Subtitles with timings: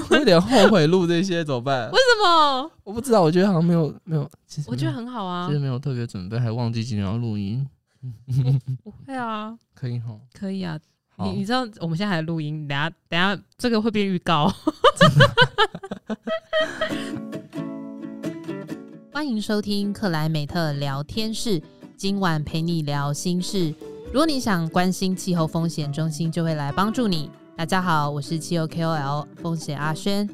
[0.10, 1.90] 我有点后悔录这些，怎么办？
[1.90, 2.70] 为什么？
[2.84, 7.66] 我不知道，我觉得好像没有没有，其实我觉得很好啊，其实没有特别准备，还忘记今天要录音。
[8.82, 10.78] 不会啊， 可以哈，可以啊。
[11.18, 14.52] 你你知道我们现在还录音，等下等下这个会变预告。
[19.12, 21.62] 欢迎收听克莱美特聊天室，
[21.96, 23.72] 今晚陪你聊心事。
[24.06, 27.30] 如果你想关心气候风险，中心就会来帮助你。
[27.54, 30.28] 大家好，我是汽油 KOL 风险阿轩。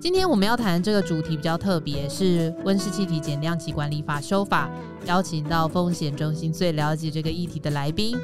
[0.00, 4.68] 今天我们要谈的这个主题比较特别，是温室气体减量及管理法修法，
[5.06, 8.18] 邀请到风险中心最了解这个议题的来宾，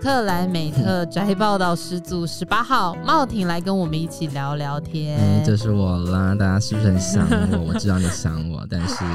[0.00, 5.18] 克莱美特宅报道始祖十八号茂婷来跟我们一起聊聊天。
[5.20, 7.72] 嗯，这是我啦，大家是不是很想我？
[7.72, 9.04] 我知道你想我，但是。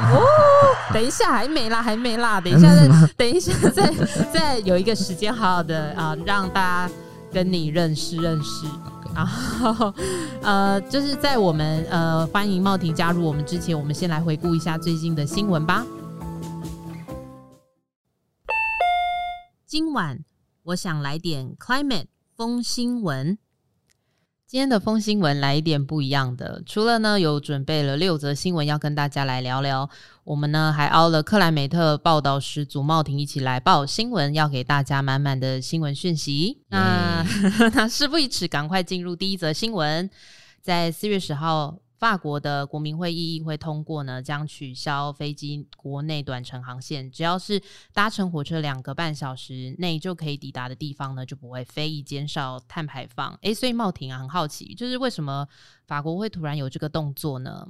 [0.00, 0.24] 哦，
[0.94, 3.92] 等一下，还没啦，还没啦，等一下 再，等一下再，
[4.32, 6.94] 再有一个时间，好好的啊，让大家
[7.32, 8.66] 跟你认识认识。
[9.14, 9.92] 然后，
[10.42, 15.84] 呃，就是在我们呃欢迎茂婷加入我们之前，我们先来回顾一下最近的新闻吧。
[19.66, 20.24] 今晚
[20.64, 23.38] 我想来点 climate 风新闻。
[24.50, 29.88] 今天的风新闻来一点不一样的，除了呢有准备了六则新闻要跟大家来聊聊，
[30.24, 36.58] 我们呢还邀了克莱美特报道师祖茂廷一起来报新闻，要给大家满满的新闻讯息。
[36.70, 37.24] 那
[37.74, 40.10] 那事不宜迟，赶快进入第一则新闻，
[40.60, 41.78] 在四月十号。
[42.00, 53.38] 法国的国民会议议会通过呢，将取消飞机国内短程航线，只要是搭乘火车两个半小时内就可以抵达的地方呢，就不会飞，以减少碳排放。
[53.42, 55.46] 诶，所以茂婷啊，很好奇，就是为什么
[55.86, 57.68] 法国会突然有这个动作呢？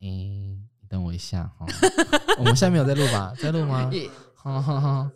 [0.00, 0.58] 诶，你
[0.88, 1.64] 等我一下哈，
[2.38, 3.32] 我们现在没有在录吧？
[3.38, 3.88] 在录吗？
[4.34, 5.08] 哈哈哈，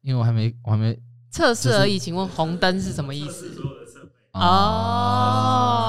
[0.00, 0.98] 因为我还没，我还没
[1.30, 1.98] 测试而已。
[1.98, 3.54] 请问红灯是什么意思？
[4.32, 4.40] 哦。
[4.40, 5.82] 哦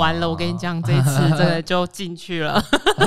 [0.00, 2.58] 完了，我跟你讲，这次 这个就进去了，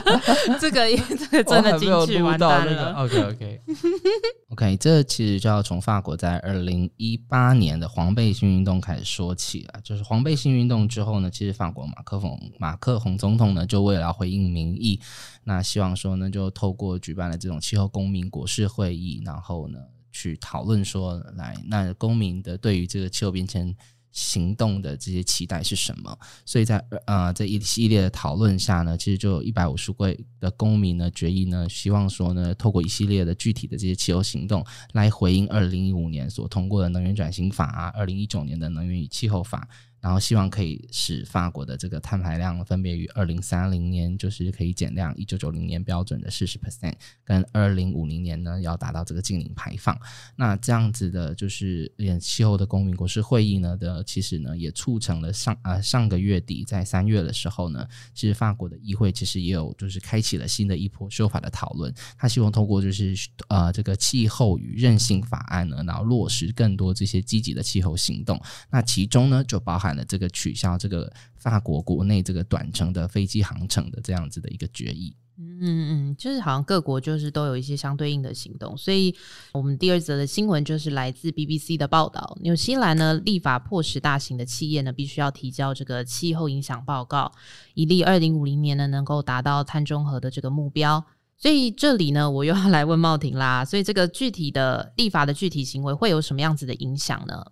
[0.62, 2.94] 这个这个真的进去完蛋了。
[3.04, 3.62] OK OK
[4.54, 9.82] OK，这其实就要从法国在二零一八年的黄背心运动开始说起了。
[9.84, 15.00] 就是黄背心运动之后呢，其实法国马克宏马克宏总统呢，就为了要回应民意，
[15.46, 19.80] 那希望说呢，就透过举办了这种气候公民国事会议，然后呢，
[20.12, 23.76] 去讨论说来，那公民的对于这个气候变迁。
[24.13, 26.18] 行动的这些期待是什么？
[26.46, 34.63] 所以在呃这一系列的讨论下呢，其实就有一百五十位的公民呢决议呢，希望说呢，透过一系列的具体的这些气候行动
[34.94, 39.68] 来回应二零一五年所通过的能源转型法啊，二零一九年的能源与气候法。
[40.03, 46.94] 然后希望可以使法国的这个碳排量分别于二零三零年就是可以减量一九九零年标准的四十 percent，
[47.24, 49.97] 跟二零五零年呢要达到这个净零排放。
[50.36, 61.94] 那这样子的，就是连气候的公民国事会议呢的，其实呢也促成了上呃上个月底在三月的时候呢，其实法国的议会其实也有就是开启了新的一波修法的讨论。
[62.18, 63.16] 他希望通过就是
[63.47, 68.38] 呃这个气候与韧性法案呢，然后落实更多这些积极的气候行动。
[68.70, 69.93] 那其中呢就包含。
[70.06, 79.14] 这个取消这个法国国内这个短程的飞机航程的这样子的一个决议，嗯嗯，就是好像各国就是都有一些相对应的行动，所以
[79.52, 87.32] 我们第二则的新闻就是来自 BBC 的报道，纽西兰呢立法迫使大型的企业呢必须要提交这个气候影响报告，
[87.74, 91.03] 以利二零五零年呢能够达到碳中和的这个目标。
[91.36, 97.44] 所以这里呢我又要来问茂婷啦，所以这个具体的立法的具体行为会有什么样子的影响呢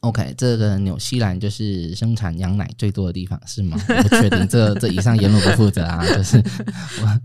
[0.00, 3.76] ？OK，这个纽西兰就是生产羊奶最多的地方是吗？
[3.88, 6.06] 我不确定，这这以上言论不负责啊。
[6.06, 6.36] 就是
[7.02, 7.20] 我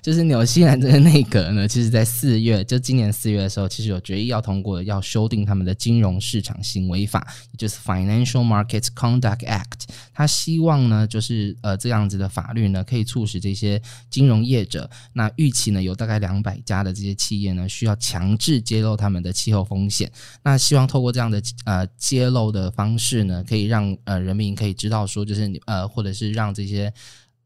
[0.00, 9.88] 就是纽西兰这个内阁呢，其实在四月，就今年四月的时候，其实有决议要通过，要修订他们的金融市场行为法，也就是 Financial Markets Conduct Act。
[10.14, 20.08] 他希望呢，就是呃这样子的法律呢，可以促使这些金融业者，那预期呢有大概两百家的这些企业呢，需要强制揭露他们的气候风险。
[20.44, 21.84] 那希望透过这样的呃。
[22.12, 26.92] 揭露的方式呢，可以让呃人民可以知道说，就是你呃，或者是让这些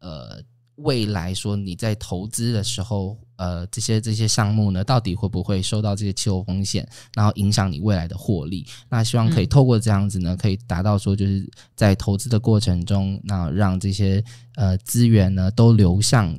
[0.01, 0.43] 呃
[0.75, 6.85] 未来说你在投资的时候，呃这些这些项目呢，到底会不会受到这些气候风险，
[7.15, 8.67] 然后影响你未来的获利？
[8.89, 14.21] 那希望可以透过这样子呢，可以达到说，就是在投资的过程中，那让这些
[14.57, 16.37] 呃资源呢都流向。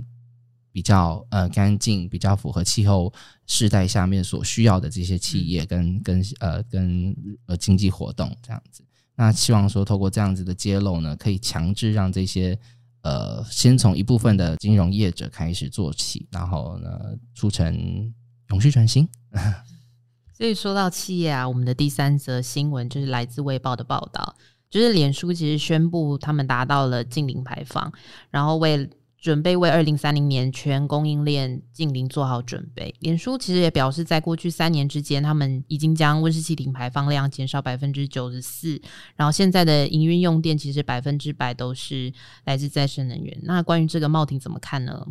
[0.78, 3.12] 比较呃干净，比较符合气候
[3.48, 7.16] 世代下面所需要的这些企业跟跟呃跟
[7.48, 8.84] 呃经济活动这样子，
[9.16, 12.56] 那希望说透过这样子的揭露呢，可以强制让这些
[13.02, 16.92] 呃先从一部分的金融业者开始做起，然后呢
[17.34, 18.14] 促成
[18.50, 19.10] 永续转型。
[20.32, 24.36] 所以说到企业啊，我们的第三则新闻就是来自《卫报》的报道。
[24.70, 27.92] 就是脸书其实宣布他们达到了净零排放，
[28.30, 28.88] 然后为
[29.28, 32.96] 准备为二零三零年全供应链净零做好准备。
[33.02, 38.82] 脸书其实也表示，在过去三年之间，他们已经将温室气体排放量减少百分之九十四，
[39.18, 42.14] 然后现在的营运用电其实百分之百都是
[42.46, 43.38] 来自再生能源。
[43.44, 45.06] 那关于这个茂婷怎么看呢？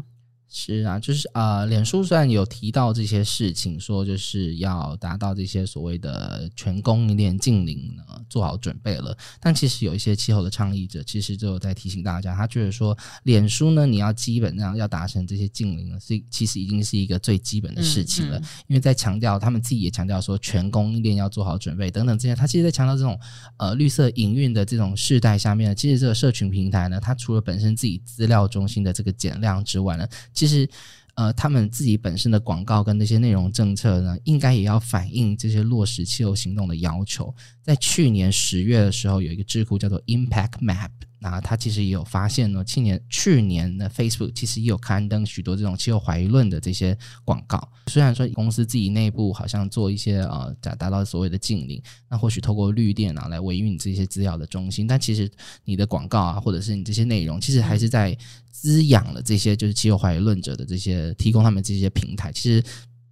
[0.49, 9.17] 是啊，就是呃，脸书虽然有提到这些事情，说就是要达到这些所谓的全供应链禁令呢，做好准备了。
[9.41, 18.39] 但其实有一些气候的倡议者，其实就有在提醒大家，他觉得说，脸书呢，你要基本上要达成这些净零呢，是其实已经是一个最基本的事情了。
[18.39, 22.35] 嗯嗯、因为在强调，他们自己也强调说，全供应链要做好准备等等这些。
[22.35, 23.19] 他其实，在强调这种
[23.59, 30.69] 呃绿色营运的这种世代下面呢，其实这个社群平台呢，它除了本身自己资料中心的这个减量之外呢，其实，
[31.15, 37.35] 呃，他们自己本身的广告跟那些内容政策呢，应该也要反映这些落实气候行动的要求。
[37.63, 40.91] 在去年十月的时候，有一个智库叫做 Impact Map。
[41.19, 47.69] 那他其实也有发现呢，去年去年的 Facebook 其实也有刊登许多这种气候怀疑论的这些广告。
[47.87, 55.31] 虽然说公司自己内部好像做一些呃达达到所谓的禁令，那或许透过绿电啊来维运这些资料的中心，但其实
[55.65, 58.17] 你的广告啊，或者是你这些内容，其实还是在
[58.51, 62.31] 滋养了这些就是气候怀疑论者的这些提供他们这些平台。
[62.33, 62.63] 其实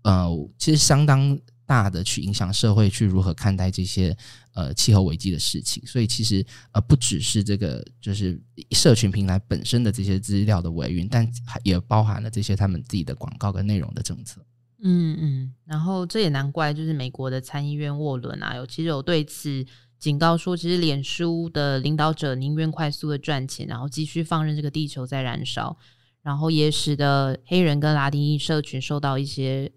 [0.03, 0.29] 呃，
[0.59, 1.39] 其实相当。
[1.67, 4.17] 大的去影响社会去如何看待这些
[4.53, 8.41] 呃气候危机的事情，所以其实呃不只是这个就是
[8.73, 11.27] 社群平台本身的这些资料的维运，但
[11.63, 14.45] 也包含了这些他们自己的广告跟内容的政策。
[14.83, 19.65] 嗯嗯，然后这也难怪，就是美国的参议院沃伦啊，有其实有对此
[19.99, 25.79] 警告说，其实脸书的领导者宁愿快速的赚钱，然后继续放任这个地球在燃烧，
[26.23, 29.73] 然后也使得黑人跟拉丁裔社群受到一些。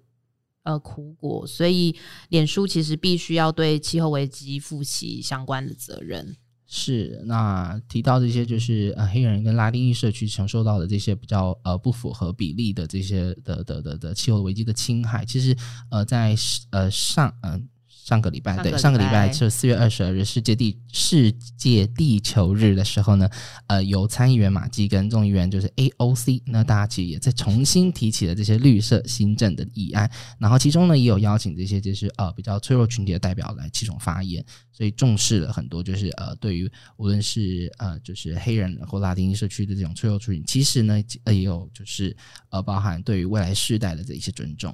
[0.67, 1.95] 呃，苦果，所以
[2.27, 6.35] 脸书其实必须要对气候危机负起相关的责任。
[6.65, 15.55] 是，那提到这些，就是呃，黑人跟拉丁裔社区承受到的这些比较呃不符合比例的这些的的的的气候危机的侵害，其实
[15.89, 16.35] 呃，在
[16.71, 17.69] 呃上嗯。
[18.07, 23.29] 上个礼拜，对，上个礼拜就四月二十二日世界地世界地球日的时候呢，
[23.67, 30.09] 呃，由参议员马基跟众议员就是 AOC，那大家其实也在重新提起了这些绿色新政的议案，
[30.39, 42.15] 然后其中呢也有邀请这些就是呃比较脆弱群体的代表来其中发言，所以重视了很多就是呃对于无论是呃就是黑人或拉丁裔社区的这种脆弱群体，其实呢呃也有就是
[42.51, 44.73] 呃包含对于未来世代的这一些尊重。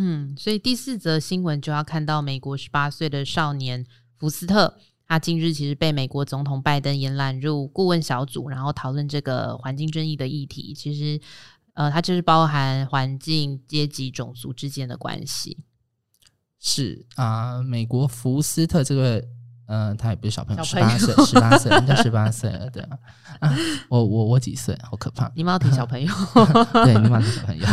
[0.00, 3.84] 嗯，所以第四则新闻就要看到美国十八岁的少年
[4.16, 4.78] 福斯特，
[5.08, 10.72] 他近日其实被美国总统拜登延揽入顾问小组，然后讨论这个环境争议的议题。
[10.72, 11.20] 其实，
[11.74, 15.58] 呃，它就是包含环境、阶级、种族之间的关系。
[16.60, 19.24] 是啊，美国福斯特这个。
[19.68, 22.98] 嗯、呃，他也不是小朋友，十八岁，十八岁，人家十八岁了，对啊，
[23.40, 23.54] 啊
[23.88, 24.76] 我我我几岁？
[24.82, 25.30] 好可怕！
[25.36, 26.12] 你妈挺小朋友，
[26.84, 27.66] 对，你妈挺小朋友。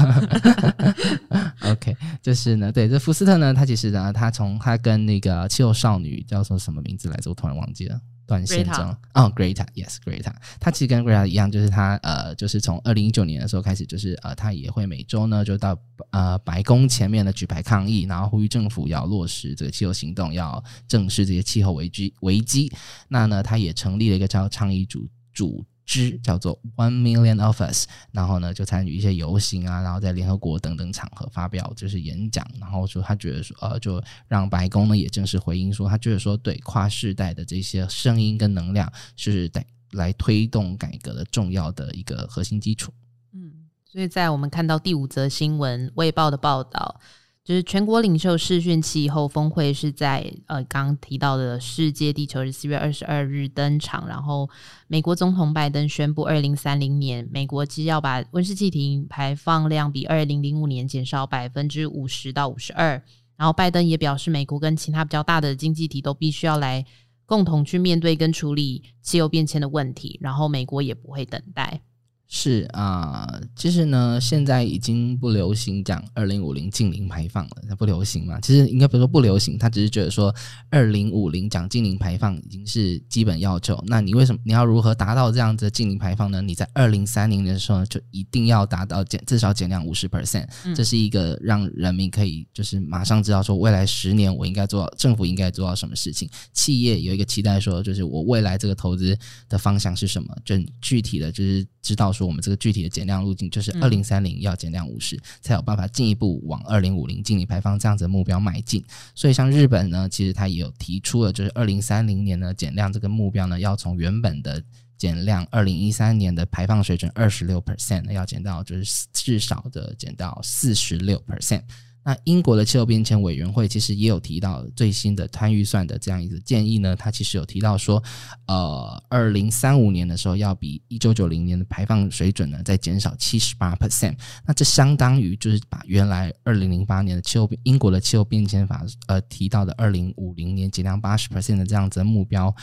[1.71, 7.29] OK，就是呢，对，这福斯特呢，他其实呢，他从他跟那个气候少女叫做什么名字来着？
[7.31, 7.99] 我突然忘记了。
[8.27, 15.77] 断线中，哦，Greta，Yes，Greta，他其实跟 Greta 一样，就是他呃，就是从二零一九年的时候开始，就是呃，他也会每周呢就到
[16.11, 22.71] 呃白宫前面的举牌抗议，然后呼吁政府要落实这个气候行动，要正视这些气候危机危机。
[23.07, 25.65] 那呢，他也成立了一个叫倡议组组。
[25.85, 42.91] 之叫做 One Million of Us，然后呢就参与一些游行啊，然后在联合国等等场合发表就是演讲，然后说他觉得说呃，就让白宫呢也正式回应说，他觉得说对跨世代的这些声音跟能量是带来推动改革的重要的一个核心基础。
[43.33, 43.51] 嗯，
[43.85, 46.99] 所以在我们看到第五则新闻《卫报》的报道。
[47.45, 54.49] 就是全国领袖视讯气候峰会是在呃刚提到的世界地球日四月二十二日登场，然后
[54.87, 62.99] 美国总统拜登宣布，二零三零年美国其实要把温室气体排放量比二零零五年减少百分之五十到五十二，
[63.37, 66.83] 然后拜登也表示，美国跟其他比较大的经济体都必须要来
[67.27, 71.81] 共同去面对跟处理气候变迁的问题，然后美国也不会等待。
[72.27, 78.41] 是啊、呃，其实呢，现在已经不流行讲二零五零净零排放了，它不流行嘛。
[78.41, 80.33] 其实应该不是说不流行，他只是觉得说
[80.71, 83.81] 二零五零讲净零排放已经是基本要求。
[83.85, 86.41] 那你为什么你要如何达到这样子的净零排放呢？
[86.41, 96.27] 你在二零三零年的时候呢，就一定要达到减至少减量五十 percent，这是一个让人民可以就是马上知道说未来十年我应该做，政府应该做到什么事情。
[96.53, 99.15] 企业有一个期待说，就是我未来这个投资
[99.47, 102.14] 的方向是什么，就具体的就是知道。
[102.15, 108.81] 说，我们这个具体的减量路径就是二零三零要减量五十，才有办法进一步往二零五零净零排放这样子的目标迈进。
[109.13, 114.63] 所以像日本呢，其实它也有提出了，就是二零三零年呢减量这个目标呢，要从原本的
[114.97, 121.61] 减量二零一三年的排放水准二十六 percent，要减到就是至少的减到四十六 percent。
[122.05, 128.01] 那英国的气候变迁委员会其实也有提到最新的碳预算的这样一个建议呢，它其实有提到说，
[128.45, 142.55] 呃，二零三五年的时候要比一九九零年的排放水准呢再减少七十八 percent，那这相当于就是把原来二零零八年的气候英国的气候变迁法呃提到的二零五零年减量八十 percent 的这样子的目标。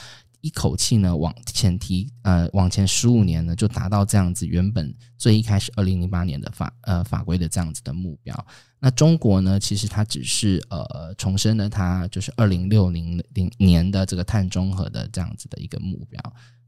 [0.43, 8.47] 一口气呢往前提，呃，往前十五年呢就达到这样子原本最一开始二零零八年的法呃法规的这样子的目标。
[8.79, 16.21] 那中国呢，其实它只是呃重申了它就是二零六零零年的这个碳中和的这样子的一个目标。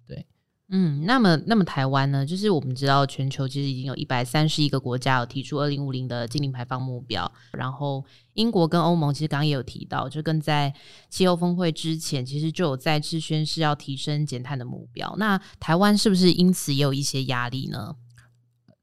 [0.07, 0.25] 对
[0.71, 2.25] 嗯，那么那么台湾呢？
[2.25, 7.31] 就是我们知道，全球其实已经有一百三十一个国家有提出二零五零的净零排放目标。
[7.53, 8.03] 然后
[8.33, 10.73] 英国跟欧盟其实刚刚也有提到，就跟在
[11.11, 15.15] 气候峰会之前，其实就有再次宣誓要提升减碳的目标。
[15.19, 17.95] 那台湾是不是因此也有一些压力呢？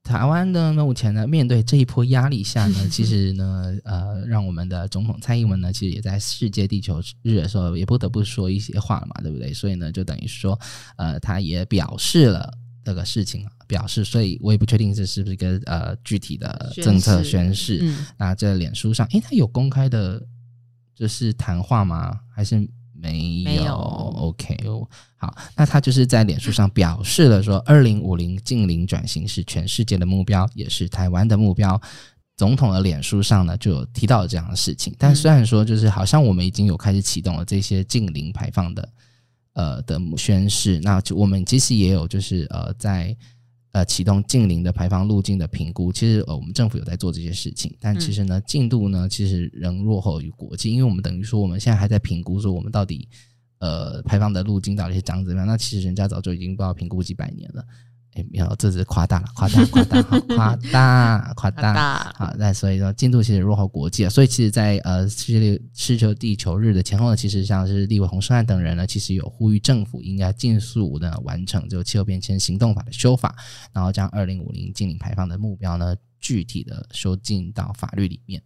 [0.04, 9.54] 台湾呢，目前呢，面对这一波压力下呢， 其实呢，呃，让我们的总统蔡英文呢，其实也在世界地球日的时候，也不得不说一些话了嘛，对不对？
[9.54, 10.60] 所以呢，就等于说，
[10.98, 12.52] 呃，他也表示了
[12.84, 17.80] 这个事情，表示，所以我也不确定这是不是一个呃具体的政策宣示。
[17.84, 20.22] 嗯、那这脸书上，诶，他有公开的，
[20.96, 22.20] 就是谈话吗？
[22.36, 22.68] 还是？
[23.02, 31.82] 没有，没有，OK 哦，好，那他就是在脸书上表示了说，二零五零近零转型是全世界的目标，也是台湾的目标。
[32.38, 38.90] 总统的脸书上呢就有提到这样的事情，但虽然说就是好像我们已经有开始启动了这些近零排放的
[39.54, 43.18] 呃的宣誓，那就我们其实也有就是呃在。
[43.74, 53.08] 呃，启动近邻的排放路径的评估，其实呃，我们政府有在做这些事情，但其实呢，进度呢，其实仍落后于国际，因为我们等于说，我们现在还在评估说，我们到底
[53.60, 55.48] 呃排放的路径到底是长怎么样？
[55.48, 57.66] 那其实人家早就已经不知道评估几百年了。
[58.14, 73.34] 哎，没有，这是夸大了，夸大，夸大，夸大，夸大，好，那所以说进度其实落后国际啊，所以其实在，在呃世界世球地球日的前后呢，其实像是立委洪圣汉等人呢，其实有呼吁政府应该尽速的完成这个气候变迁行动法的修法，
[73.72, 78.44] 然后将二零五零净零排放的目标呢，具体的收进到法律里面。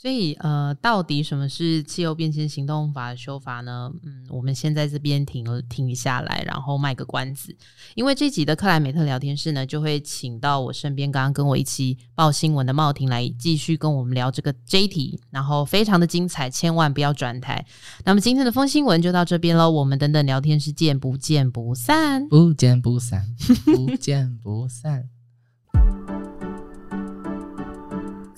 [0.00, 3.92] 所以，呃，到底什么是气候变迁行动法的修法呢？
[4.02, 7.54] 嗯，我们先在这边停停下来，然后卖个关子。
[7.94, 17.62] 因为这集的克莱美特聊天室呢，就会请到我身边刚刚跟我一起报新闻的茂婷来继续跟我们聊这个这一题，然后非常的精彩，千万不要转台。
[18.06, 23.26] 那么今天的风新闻就到这边喽，我们等等聊天室见，不见不散，不见不散，
[23.66, 25.19] 不见不散。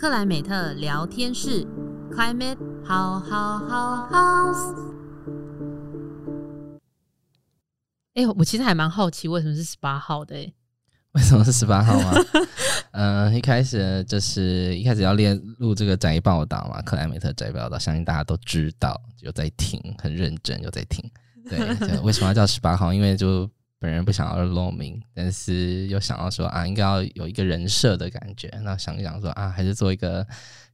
[0.02, 1.64] 克莱美特聊天室
[2.10, 4.74] ，Climate How How How House。
[8.14, 10.34] 哎、欸，我其实还蛮好奇，为什么是十八号的？
[10.34, 10.52] 哎，
[11.14, 12.14] 为什么是十八号啊？
[12.90, 21.08] 嗯、 呃，一开始就是一开始要练录这个宅报道嘛，克莱美特宅报道，相信大家都知道，有在听，很认真，有在听。
[21.48, 21.60] 对，
[22.02, 22.92] 为什么要叫十八号？
[22.92, 23.48] 因为就。
[23.82, 28.48] 本人不想要露名，但是又想要说啊，应该要有一个人设的感觉。
[28.62, 30.24] 那想一想说啊，还是做一个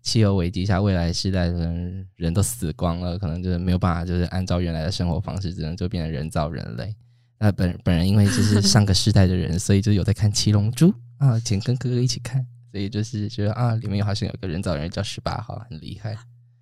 [0.03, 6.95] 汽油危机下，未来世代的人人都死光了，可能就是没有办法，就是按照原来的生活方式，只能就变成人造人类。
[7.39, 16.15] 那本本人因为就是上个世代的人， 所以就有在看《七龙珠》啊，请跟哥哥一起看，所以就是觉得啊，里面好像有个人造人叫十八号，很厉害，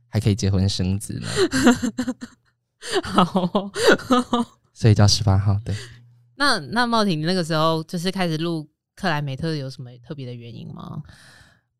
[0.09, 1.29] 还可以结婚生子呢。
[3.03, 3.73] 好，
[4.73, 5.75] 所以叫十八号，对。
[6.37, 11.03] 那那茂婷，你那个时候就是开始录克莱美特，有什么特别的原因吗？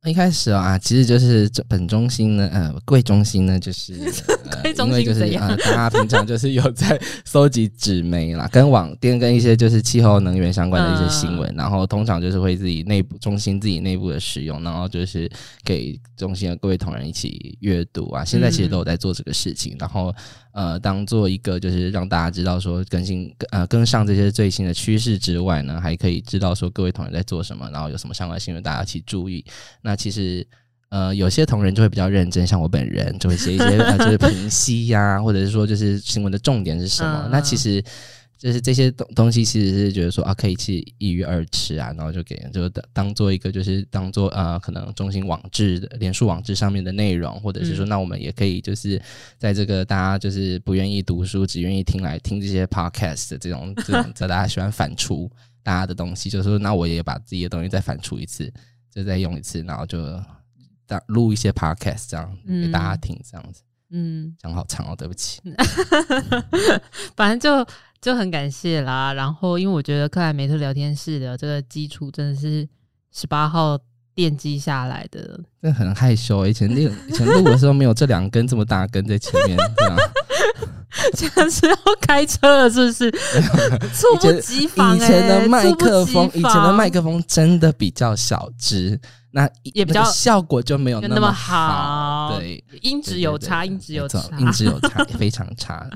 [0.05, 3.93] 一开始啊，其实就是本中心呢，呃，贵中心呢，就是、
[4.63, 15.29] 呃、因为就是呃，大家平常就是有在搜集纸媒啦，跟网店跟一些就是气候能源相关的一些新闻，嗯、然后通常就是会自己内部中心自己内部的使用，然后就是
[15.65, 18.25] 给中心的各位同仁一起阅读啊。
[18.25, 20.15] 现在其实都有在做这个事情，嗯、然后
[20.57, 29.45] 呃，当做一个就是让大家知道说更新呃跟上这些最新的趋势之外呢，还可以知道说各位同仁在做什么，然后有什么相关新闻大家一起注意。
[29.83, 30.47] 那其实，
[30.89, 37.25] 呃，有些同仁就会比较认真，像我本人就会写一些呃，就是评析呀，或者是说就是新闻的重点是什么。
[37.27, 37.85] 嗯、那其实
[38.39, 49.01] 就是这些东东西，其实是觉得说啊，可以去一鱼二吃啊，然后就给就当当做一个就是当做呃，可能中心网志的脸书网志上面的内容，或者是说，那我们也可以就是
[49.39, 55.31] 在这个大家就是不愿意读书，只愿意听来听这些 podcast 的这种这种， 在大家喜欢反刍。
[55.63, 58.49] 大家的东西，就是说那我也把自己的东西再反刍一次，
[58.89, 59.99] 就再用一次，然后就
[60.87, 63.63] 当录一些 podcast 这样给大家听，这样子。
[63.65, 63.66] 嗯，
[64.39, 65.41] 讲好长哦，对不起。
[67.17, 69.13] 反正就就很感谢啦。
[69.13, 72.69] 然后因为我觉得克莱梅特聊天室的这个基础真的是
[73.13, 73.79] 十八号
[74.15, 75.21] 奠基下来的，
[75.63, 76.47] 真的很害羞。
[76.47, 79.97] 以前那以前录的时候没有这两根这么大根在前面，这样。
[81.15, 83.11] 现在是要开车了，是不是？
[83.95, 84.97] 猝不及防、欸。
[84.97, 88.99] 以前的麦克风，以前的麦克风真的比较小只，
[89.33, 92.37] 那也比较效果就没有那么好。
[92.39, 95.87] 对，音质有差，音质有差，音质有差， 非常差。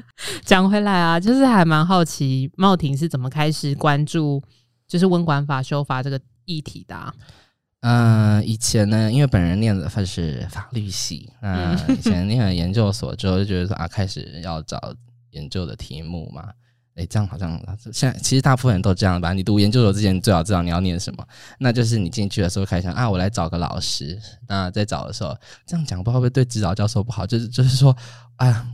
[0.44, 4.42] 讲回来啊，就是还蛮好奇，茂婷是怎么开始关注
[4.86, 7.12] 就是温管法修法这个议题的、啊？
[7.80, 14.78] 嗯、呃，以前呢，因为本人念的算是法律系，那以前念了研究所之后，就觉得说啊，开始要找
[15.30, 16.48] 研究的题目嘛。
[16.96, 17.58] 诶，这样好像
[17.92, 19.32] 现在其实大部分人都这样吧。
[19.32, 21.26] 你读研究所之前，你最好知道你要念什么，
[21.58, 24.20] 那就是你进去的时候开始想啊，我来找个老师。
[24.46, 25.34] 那在找的时候，
[25.66, 27.26] 这样讲不会不会对指导教授不好？
[27.26, 27.96] 就是就是说，
[28.36, 28.66] 啊，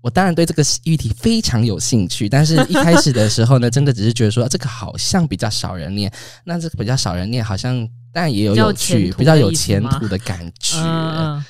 [0.00, 6.12] 我当然对这个议题非常有兴趣，但是一开始的时候呢，真的只是觉得说这个好像比较少人念，
[6.44, 7.88] 那这个比较少人念，好像。
[8.14, 11.44] 但也有有趣，比较有前途的感觉，嗯、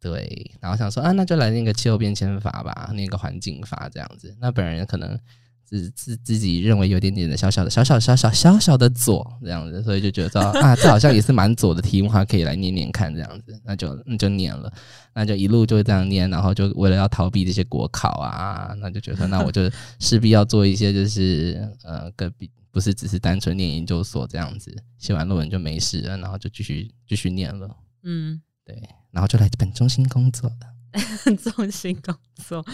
[0.00, 0.50] 对。
[0.60, 4.36] 然后想说啊，那就来那个气候变迁法吧，那个环境法这样子。
[4.40, 5.16] 那本人可能
[5.64, 13.56] 自自自己认为有点点的小小的小小小小小小的左这样子，所以就觉得说啊，这好像也是蛮左的题目，还可以来念念看这样子。
[13.64, 14.72] 那就那就念了，
[15.14, 22.50] 那就一路就这样念，然后就为了要逃避这些国考啊，那就觉得那我就势必要做一些就是呃跟比。
[22.72, 27.76] 不是只是单纯念研究所这样子，写完论文就没事了，然后就继续继续念了。
[28.02, 28.74] 嗯，对，
[29.10, 30.56] 然后就来本中心工作了。
[31.36, 32.14] 中心工
[32.44, 32.64] 作。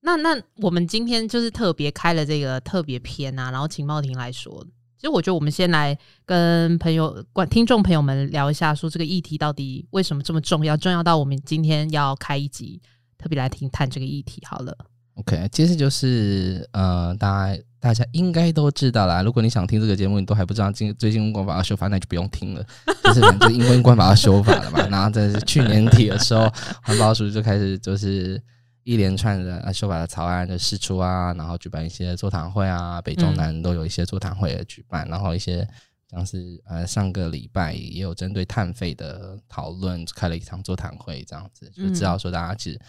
[0.00, 4.66] 那那我们今天就是特别开了这个特别篇啊，然后请茂婷来说。
[4.96, 12.80] 其实我觉得我们先来跟朋友、观听众朋友们聊一下，说这个议题到底为什么这么重要，重要到我们今天要开一集
[13.18, 14.42] 特别来听谈这个议题。
[14.46, 14.76] 好了
[15.14, 17.62] ，OK，其实就是呃，大家。
[17.84, 19.20] 大家应该都知道啦。
[19.20, 22.66] 如果你想听这个节目，你都还不知道今最近温管法要修法，那就不用听了。
[23.04, 24.88] 就是反正因为温管法要修法了嘛。
[24.88, 26.50] 然后在去年底的时候，
[26.82, 28.42] 环保署就开始就是
[28.84, 35.68] 一连串的啊修法的草案的释出啊，然后举办一些座谈会啊，北中南都有一些座谈会的举办，嗯、然后一些
[36.10, 42.80] 像是呃上个礼拜也有针对碳费的讨论，开了一场座谈会，这样子就知道说大家其实。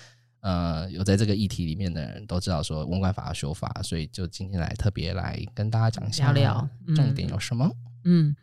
[0.45, 7.67] 呃，有在这个议题里面的人都知道说温管法要修法，所以就今天来特别来跟大家讲一下，聊聊重点有什么？
[8.03, 8.36] 嗯，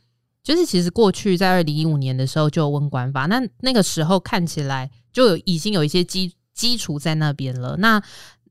[0.43, 7.77] 就是其实过去在二零一五年的时候就有温管法，那那个时候看起来就有已经有一些基基础在那边了。
[7.77, 8.03] 那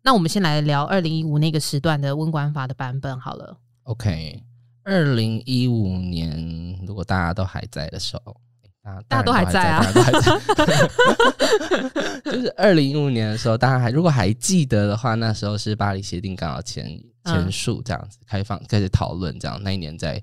[0.02, 3.58] 那我们先来聊二零一五那个时段的温管法的版本好了。
[3.84, 4.42] OK，
[4.86, 8.34] 二零一五年如果大家都还在的时候。
[8.84, 10.39] 啊，大家都还在啊，大家都还在。
[12.32, 16.86] 就是二零一五年的时候，大家还如果还记得的话，那时候是巴黎协定刚好签
[17.26, 19.62] 签署这样子，开放开始讨论这样。
[19.63, 20.22] 那一年在。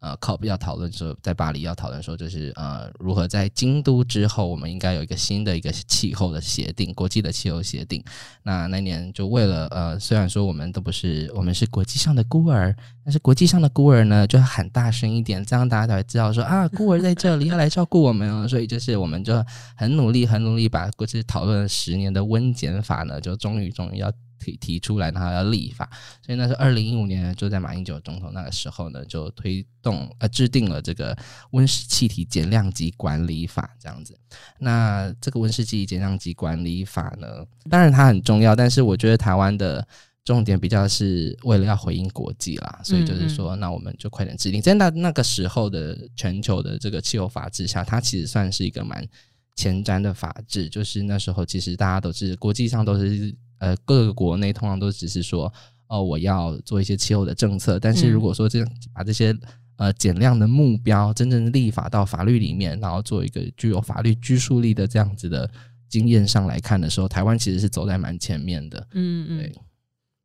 [0.00, 8.04] 呃，考要讨论说，在巴黎要讨论说，就是呃，如何在京都之后，我们应该有一个新的一个气候的协定，国际的气候协定。
[8.42, 18.46] 那那年就为了呃，虽然说我们都不是，我们是国际上的孤儿，但是国际上的孤儿呢，就要喊大声一点，这样大家才知道说啊，孤儿在这里要来照顾我们哦。
[18.46, 19.44] 所以就是我们就
[19.76, 24.12] 很努力，很努力把过去讨论了十年的温检法呢，就终于终于要。
[24.46, 25.88] 提提出来，然后要立法，
[26.24, 31.16] 所以那是二零一五年，就在马英九总统那个时候呢，就推动呃制定了这个
[31.50, 34.16] 温室气体减量及管理法这样子。
[34.60, 39.86] 那这个温室气体减量及管理法呢，当然它很重要，但是我觉得台湾的
[40.24, 44.60] 重点比较是为了要回应国际啦，所以就是说，那我们就快点制定。
[44.62, 49.06] 在那那个时候的全球的这个气候法制下，它其实算是一个蛮
[49.54, 53.34] 前瞻的法制，就是那时候其实大家都是国际上都是。
[53.58, 55.52] 呃，各个国内通常都只是说，
[55.86, 57.78] 哦，我要做一些气候的政策。
[57.78, 59.36] 但是如果说这样把这些
[59.76, 65.50] 呃减量的目标真正立法到法律里面，然后做一个具有法律拘束力的这样子的
[65.88, 68.86] 经验上来看的时候，台湾其实是走在蛮前面的。
[68.92, 69.38] 嗯嗯。
[69.38, 69.54] 对。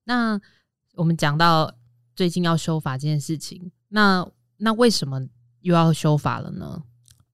[0.04, 0.40] 那
[0.96, 1.74] 我们讲到
[2.16, 5.22] 最近要修法这件事情，那那为什么
[5.62, 6.84] 又要修法了呢？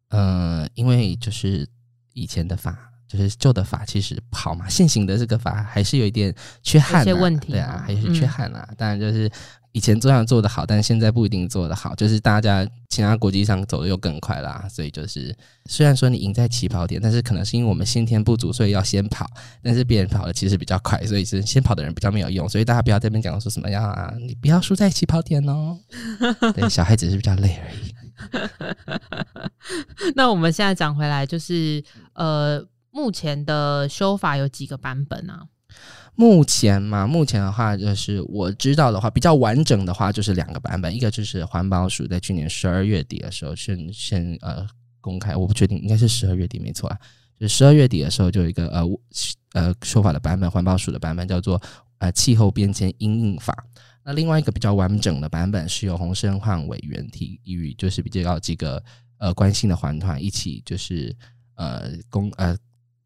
[0.10, 1.68] 呃，因为就是
[2.14, 2.92] 以前的法。
[3.08, 8.65] 就是旧的法其实好嘛，现行的这个法还是有一点缺憾、啊，些问题，对啊，还是缺憾啊。
[8.70, 9.30] 嗯、当然就是。
[9.74, 11.93] 以前这样做的好，但现在不一定做得好。
[11.93, 15.36] 就是大家其他国际上走的又更快啦，所以就是
[15.70, 19.30] 虽然说你赢在起跑点，但是可能是因为我们先天不足，所以要先跑。
[19.62, 22.50] 但是别人跑的其实比较快，所以是先跑的人比较没有用。
[22.50, 25.78] 所以大家不要在这边讲说什么呀，啊，你不要输在起跑点哦。
[26.56, 27.93] 对，小孩只是比较累而已。
[30.15, 32.65] 那我们现在讲回来，就是呃，
[32.98, 35.46] 目前的修法有几个版本啊？
[36.16, 44.66] 目前嘛，目前的话就是我知道的话，比较完整的话就是两个版本，一个就是环保署在去年十二月底的时候先先呃
[45.00, 46.98] 公开，我不确定应该是十二月底没错啊，
[47.40, 48.84] 就十二月底的时候就有一个呃
[49.54, 51.62] 呃说法的版本，环保署的版本叫做
[52.00, 53.54] 呃气候变迁因应法。
[54.04, 58.84] 那另外一个比较完整的版本是由洪申翰委员提与就是比较几个
[59.20, 61.16] 呃关心的环团一起就是
[61.54, 62.58] 呃公呃。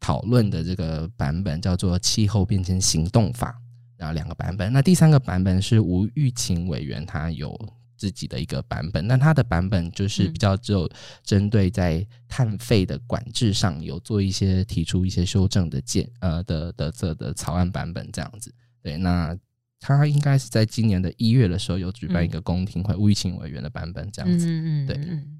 [0.02, 3.50] 讨论的这个版本叫做《气候变迁行动法》，
[3.96, 4.72] 然后两个版本。
[4.72, 7.56] 那第三个版本是吴玉琴委员他有
[7.96, 10.90] 自己的一个版本，那他的版本就是比较只有
[11.22, 18.52] 针对在碳费的管制上有做一些提出一些修正的建呃的的这的草案版本这样子。
[18.82, 19.38] 对，那
[19.78, 24.48] 他应该是在今年的一月的时候有举办一个公听会，吴玉琴委员的版本这样子。
[24.48, 24.96] 嗯嗯，对，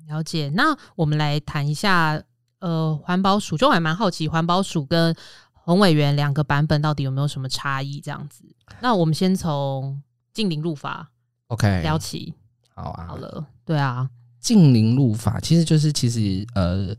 [0.07, 0.49] 了解。
[0.55, 2.23] 那我们来谈一下。
[2.63, 5.13] 呃，环保署就我还蛮好奇，环保署跟
[5.53, 8.01] 洪委员两个版本到底有没有什么差异？
[8.01, 8.45] 这样子，
[8.81, 10.01] 那我们先从
[10.33, 11.11] 近邻入法
[11.49, 12.33] ，OK，聊起。
[12.73, 16.95] 好啊，好了，对啊，近邻入法其实就是其实呃，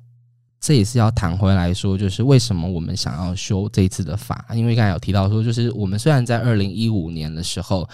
[0.60, 4.46] 这也是要谈回来说，就是为什么我们想要修这一次的法？
[4.54, 7.88] 因为刚才有提到说，就是我们虽然在二零一五年的时候，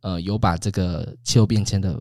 [0.00, 2.00] 呃，有把这个气候变迁的。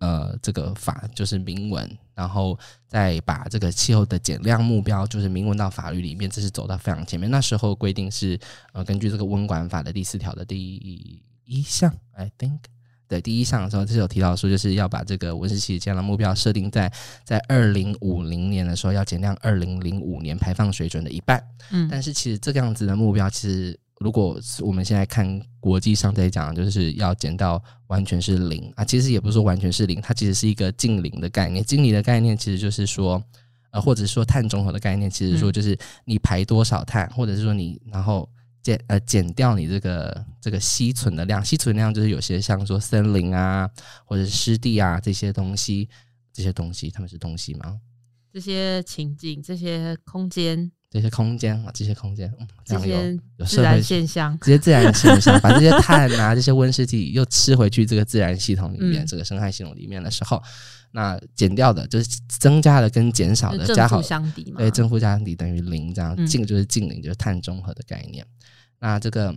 [0.00, 2.58] 呃，这个法就是明文，然后
[2.88, 7.30] 再把这个气候的减量目标就是明文到法律里面，这是走到非常前面。
[7.30, 8.38] 那时候规定是
[8.72, 12.60] 呃，根据这个温管法的第四条的第一项，I think
[13.06, 16.90] 对第一项的时候，这是有提到说，就是要把这个温室气体减量目标设定在
[17.22, 21.44] 在二零五零年的时候要减量二零零五年排放水准的一半。
[21.72, 23.78] 嗯，但是其实这个样子的目标其实。
[24.00, 31.62] 如果我们现在看国际上在讲，就是要减到完全是零啊，其实也不是说完全是零，它其实是一个近零的概念。
[31.62, 33.22] 近零的概念其实就是说，
[33.72, 38.26] 呃，或者说碳中和的概念，其实说就是你排多少碳，或者是说你然后
[38.62, 43.68] 减呃减掉你这个这个吸存的量，吸存量就是有些像说森林啊，
[44.06, 45.90] 或者是湿地啊这些东西，
[46.32, 47.78] 这些东西它们是东西吗？
[48.32, 50.72] 这些情景，这些空间。
[50.90, 52.96] 这些空间啊，这些空间，嗯这样有
[53.36, 60.42] 有自然现象，这些自然现象， 把这些碳啊，这些温室气体又吃回去这个自然系统里面，嗯、这个生态系统里面的时候，
[60.90, 68.24] 那减掉的就是增加的跟减少的加好相抵嘛，对，正负加相抵等于零，这样净就是净零，就是碳中和的概念。
[68.24, 68.28] 嗯、
[68.80, 69.34] 那这个。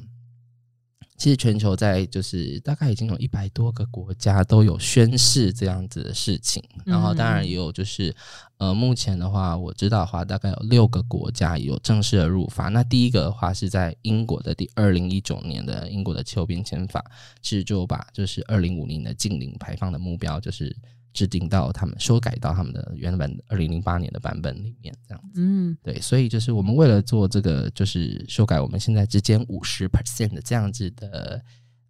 [1.23, 8.13] 其实全球在就是大概已经有一百多个国家都有宣誓这样子的事情，然后当然也有就是
[8.57, 12.67] 呃，目前的话我知道的话，大概有六个国家有正式的入法。
[12.67, 17.01] 那第一个的话是在英国的第二零一九年的英国的气候变迁法，
[17.41, 20.75] 其实就把就是二零五零的净零排放的目标就是。
[21.13, 31.41] 制定到他们修改到他们的原本二零零八年的版本里面，这样子，嗯，对，所以就是我们为了做这个，就是修改我们现在之间五十 percent 的这样子的，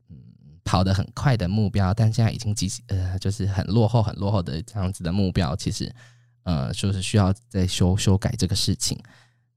[0.09, 0.17] 嗯，
[0.63, 5.89] 跑得很快的目标，但现在已经几呃，就是很落后、很落后的这样子的目标，其实
[6.43, 8.99] 呃，就是需要再修修改这个事情，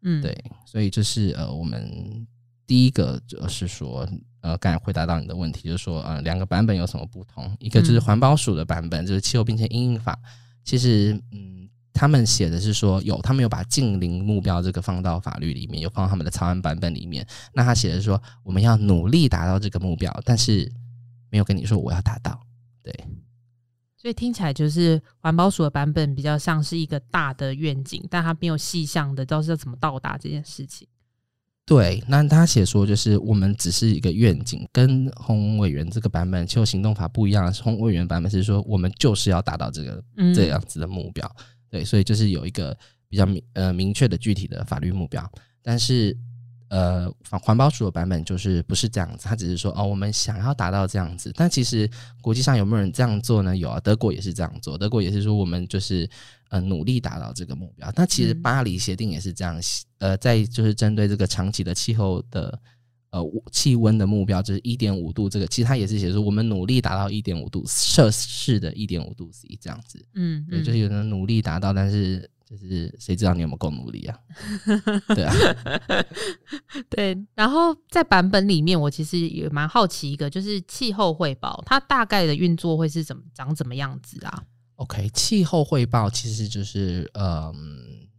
[0.02, 2.26] 嗯，对，所以就是呃，我们
[2.66, 4.08] 第一个就是说。
[4.46, 7.52] 呃，刚才回答到你的问题，就是说，呃，两个版本有什么不同？
[7.58, 10.16] 一个就是环保署的版本，就是气候变迁因应法。
[10.62, 17.26] 其实，嗯，他们写的是说有，他们有把近零目标这个放到法律里面，有放到他们的草案版本里面。
[17.52, 20.70] 那他写的是说，我们要努力达到这个目标，但是
[21.28, 22.40] 没有跟你说我要达到。
[22.84, 22.92] 对，
[23.96, 30.86] 所以听起来就是环保署的版本比较像是一个大的愿景，但他没有细项的，知道是要怎么到达这件事情。
[31.66, 37.52] 对，那他写说就是我们只是一个愿景，跟洪委员这个版本气候行动法不一样。
[37.54, 40.02] 洪委员版本是说我们就是要达到这个
[40.34, 41.30] 这样子的目标，
[41.68, 42.74] 对，所以就是有一个
[43.08, 45.30] 比较明呃明确的具体的法律目标，
[45.62, 46.16] 但是。
[46.68, 51.88] 呃，环保署的版本就是不是这样子，他只是说哦，我们想要达到这样子，但其实
[52.20, 53.56] 国际上有没有人这样做呢？
[53.56, 56.08] 有啊，德国也是这样做，德国也是说我们就是
[56.48, 57.88] 呃努力达到这个目标。
[57.94, 59.60] 那其实巴黎协定也是这样，
[59.98, 62.58] 呃，在就是针对这个长期的气候的
[63.10, 72.28] 呃气温的目标，就是一点五度这个，其实他也是写说我们努力达到一点五度摄氏的一点五度 C 这样子，嗯，嗯，对，就是有人努力达到，但是。
[72.48, 74.16] 就是谁知道你有没有够努力啊？
[75.14, 75.34] 对啊，
[76.88, 77.18] 对。
[77.34, 84.44] 然后在版本里面，我其实也蛮好奇一个，就是气候汇报，它大概的运作会是怎么长怎么样子啊
[84.76, 87.52] ？OK，气候汇报其实就是嗯，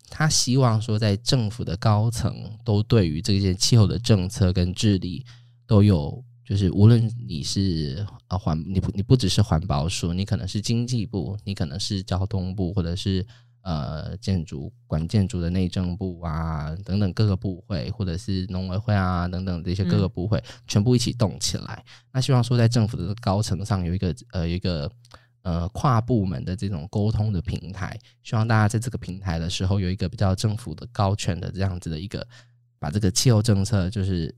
[0.10, 2.36] 他希望说在政府的高层
[2.66, 5.26] 都对于这件气候的政策跟治理
[5.66, 6.24] 都有。
[6.44, 13.28] 就是无论你是呃环，你不你不只是环保署，你可能是经济部，你可能是交通部，或者是
[13.68, 21.84] 呃建筑管建筑的内政部啊等等各个部会，或者是农委会啊等等这些各个部会，全部一起动起来。
[22.14, 24.90] 那希望说在政府的高层上有一个呃一个
[25.42, 32.26] 呃跨部门的这种沟通的平台，希望大家在这个平台的时候有一个比较政府的高权的这样子的一个
[32.80, 34.34] 把这个气候政策就是。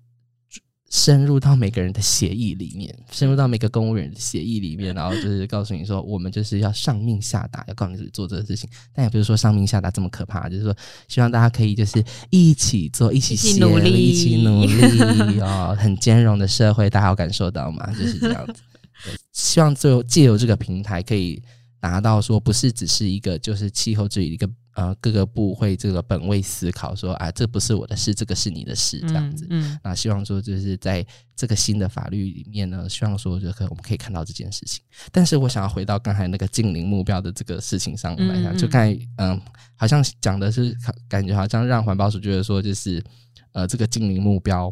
[0.90, 8.68] 深入到每个人的协议里面，深入到每个公务员的协议里面，然后就是告诉你说，我们就是要上命下达，要告诉你做这个事情。
[8.92, 10.76] 但也不是说上命下达这么可怕，就是说
[11.08, 17.88] 希望大家可以就是一起做，一起协力，一起努力 哦，很兼容的社会，大家有感受到吗？
[17.94, 18.62] 就是这样子。
[19.06, 21.42] 对，希望最后借由这个平台，可以
[21.80, 24.50] 达到说，不是只是一个就是气候治理一个。
[24.76, 29.46] 呃，各个部会这个本位思考说，啊，这不是我的事，这个是你的事，这样子。
[29.50, 34.82] 嗯，那、嗯、希望说，就是在这个新的法律里面呢，希望说，就可我们可以看到这件事情。
[35.12, 39.42] 但是我想要回到刚才那个近零目标的这个事情上来讲，嗯、就刚才嗯、呃，
[39.76, 40.74] 好像讲的是
[41.10, 43.04] 感觉好像让环保署觉得说，就是
[43.52, 44.72] 呃，这个近零目标。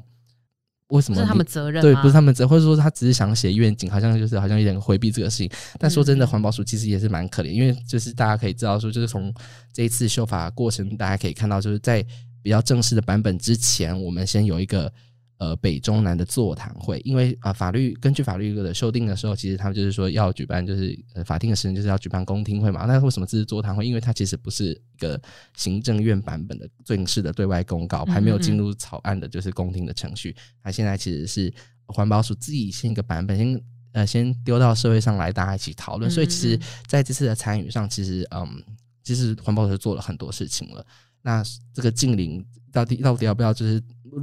[0.89, 1.81] 为什么是他们责任？
[1.81, 5.49] 对，不是他们责任，或者说他只是想写愿景，好像就是好像有点回避这个事情。
[5.79, 9.33] 但说真的，环保署其实也是蛮可怜，因为就是大家可以知道说，就是从
[9.73, 12.05] 这一次修法过程，大家可以看到，就是在
[12.41, 14.91] 比较正式的版本之前，我们先有一个。
[15.39, 22.85] 呃，北中南的座谈会，因为啊、呃，法律根据法律的修订的时候，其实他们就是说要举办，就是呃，法定的时间就是要举办公听会嘛。
[22.85, 23.85] 那为什么这是座谈会？
[23.85, 25.21] 因为它其实不是一个
[25.55, 30.35] 行政院版本的正式的对外公告，还没有进入草案的，就是公听的程序。
[30.63, 31.53] 它现在其实是
[31.85, 36.09] 环保署自己先一个版本，先呃先丢到社会上来，大家一起讨论。
[36.09, 38.63] 所以其实在这次的参与上，其实嗯，
[39.03, 40.83] 其实环保署做了很多事情了。
[41.21, 42.43] 那这个净零
[42.77, 43.81] 到底到底要不要就是？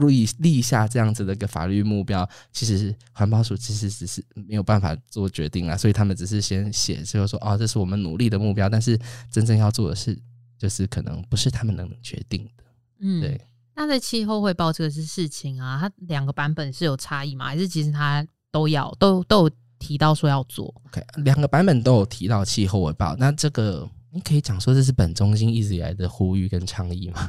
[0.08, 8.98] 立立下这样子的一个法律目标，其实环保署其实只是没有办法做决定啊，所以他们只是先写，就是说哦，这是我们努力的目标，但是
[9.30, 10.18] 真正要做的事，
[10.58, 12.64] 就是可能不是他们能决定的。
[12.98, 13.40] 嗯，对。
[13.76, 17.44] 那在气候汇报这个是事情啊，它两个版本是有差异吗？
[17.44, 23.88] 还是其实它都要都都有提到说要做？OK，两个版本都有提到气候汇报，那这个。
[24.14, 27.28] 你可以讲说这是本中心一直以来的呼吁跟倡议吗？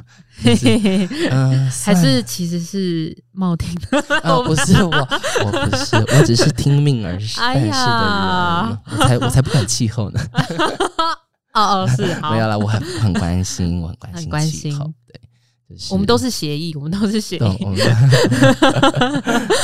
[1.32, 3.98] 嗯， 还是其实是冒听的？
[4.22, 4.90] 呃，不是我，
[5.44, 10.20] 我不是，我只是听命而办事的人，哎、我才我才不管气候呢。
[11.54, 14.88] 哦哦，是，没有啦，我很很关心，我很关心气候，
[15.68, 15.76] 对。
[15.90, 17.40] 我们都是协议，我们都是协议。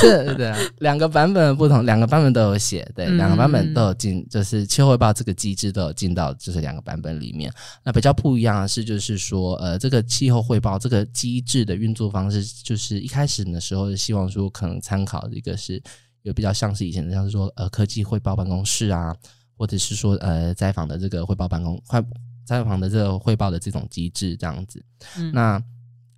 [0.01, 7.51] 对对， 两个版本不同，两个版本都有写，对，两个版本都有进，就是气候汇报这个机制都有进到，就是两个版本里面。
[7.83, 15.81] 那比较不一样的是，就是说，呃，这个气候汇报这个机制的运作方式，就是一开始的时候希望说，可能参考一个是
[16.23, 19.15] 有比较像是以前的，像是说，呃，科技汇报办公室啊，
[19.57, 22.03] 或者是说，呃，在访的这个汇报办公，快
[22.45, 24.83] 在访的这个汇报的这种机制这样子。
[25.17, 25.63] 嗯、那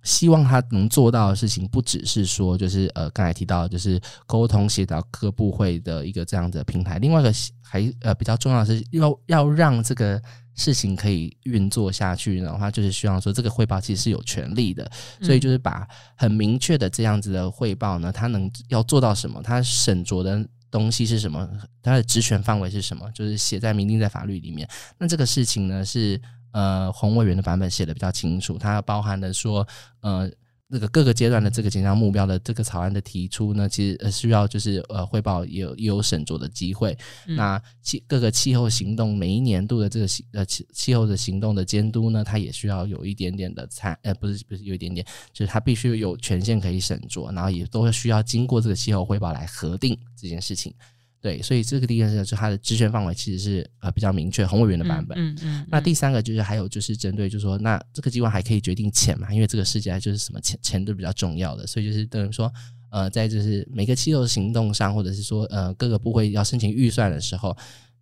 [0.06, 6.98] 希望他能做到的事情，不只是说，就是呃，刚才提到，就是沟通协调各部会的一个这样的平台。
[7.00, 10.22] 另外一个还呃比较重要的是，要要让这个
[10.54, 14.88] 事情可以运作下去的话，就是希望说，这个汇报其实是有权利的。
[15.20, 15.84] 所以就是把
[16.16, 19.42] 很明确的这样子的汇报呢，他能要做到什么？
[19.42, 21.48] 他审酌的东西是什么？
[21.82, 23.10] 他的职权范围是什么？
[23.12, 24.68] 就是写在明定在法律里面。
[24.98, 26.20] 那这个事情呢是。
[26.52, 29.66] 呃，洪委员的版本写的比较清楚，它包含了说，
[30.00, 30.30] 呃，
[30.68, 36.96] 那个各个阶段的这个减量目标的这个草案的提出呢，其实呃需要就是呃汇报也有也有审酌的机会。
[37.26, 50.74] 嗯、那气各个气候行动每一年度的这个呃气气候的行动的监督呢，它也需要有一点点的参，呃，不是不是有一点点，就是它必须有权限可以审酌，然后也都需要经过这个气候汇报来核定这件事情。
[51.20, 55.18] 对，所以这个第一个是，就它的职权范围其实是呃比较明确，宏委员的版本。
[55.18, 55.66] 嗯嗯。
[55.68, 59.32] 那第三个就是还有就是针对，就是说，那这个机关还可以决定钱嘛？
[59.32, 62.52] 因为这个世界就是什么钱钱都比较重要的，所以就是等于说，
[62.90, 67.56] 呃，在就是每个气候行动上，或者是说呃各个部会要申请预算的时候，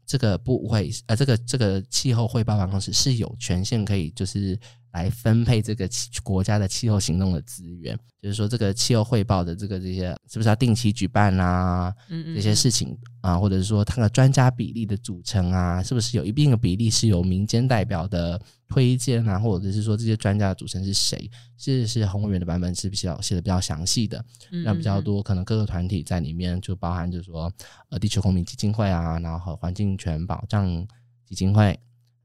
[0.05, 4.59] 这个部会呃这个这个气候汇报办公室是有权限可以就是
[4.95, 5.89] 来分配这个
[6.23, 11.93] 国家的气候行动的资源，就是说这个气候汇报的这个这些是不是要定期举办啊？
[12.09, 19.37] 嗯嗯，这些事情啊，或者是说它的专家比例的组成啊，是不是有一定的比例是由民间代表的推荐啊？
[19.37, 21.29] 或者是说这些专家的组成是谁？
[21.57, 24.25] 是是洪委员的版本是比较写的比较详细的，
[24.65, 27.53] 那比较多可能各个团体在里面就包含就是说
[27.89, 30.87] 呃地球公民基金会啊，然后环境权保障
[31.27, 31.77] 基金会，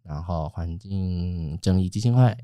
[0.03, 2.37] 然后环境正义基金会。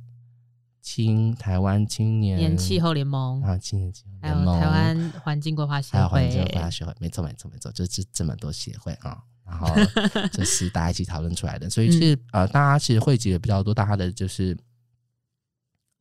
[0.85, 2.55] 青台湾青年。
[2.55, 3.41] 气候联盟。
[3.41, 9.67] 啊，青年气候联盟，还有台湾环境规划协会，环境规划协会，没错没错没错，就是这么多协会啊，然后
[10.31, 14.55] 这是大家一起讨论出来的，所以其实呃，大家其实汇集的比较多，大家的就是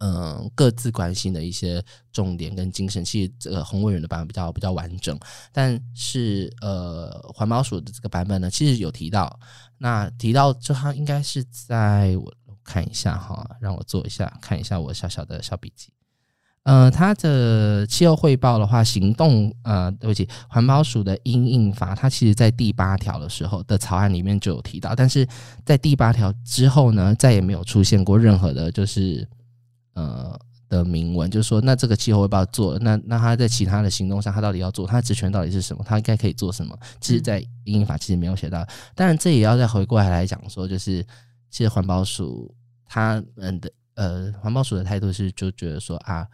[0.01, 5.19] 嗯、呃、各自关心的一些重点跟精神，其实这个洪委员的版本比较比较完整，
[5.51, 9.41] 但是呃环保署的这个版本呢，其实有提到，
[9.79, 12.31] 那提到就它应该是在我。
[12.65, 15.91] 看一下哈，让我做一下，看一下我小小的小笔记。
[16.65, 25.29] 呃，它的气候汇报的话，行动呃，对不起，环保署的因应法，它其实在第八条的时候的草案里面就有提到，但是
[25.63, 29.29] 在第八条之后呢，再也没有出现过任何的，就是
[29.93, 30.35] 呃
[30.71, 35.85] 的明文，就是说，那这个气候汇报做，那那他在其他的行动上，他到底要做，他的职权到底是什么？
[35.87, 36.75] 他应该可以做什么？
[36.99, 41.05] 其实，在因应法其实没有写到，当然这也要再回过来来讲说，就是。
[41.55, 42.53] 其实环保署
[42.85, 46.27] 他们的呃，环保署的态度是就觉得说啊，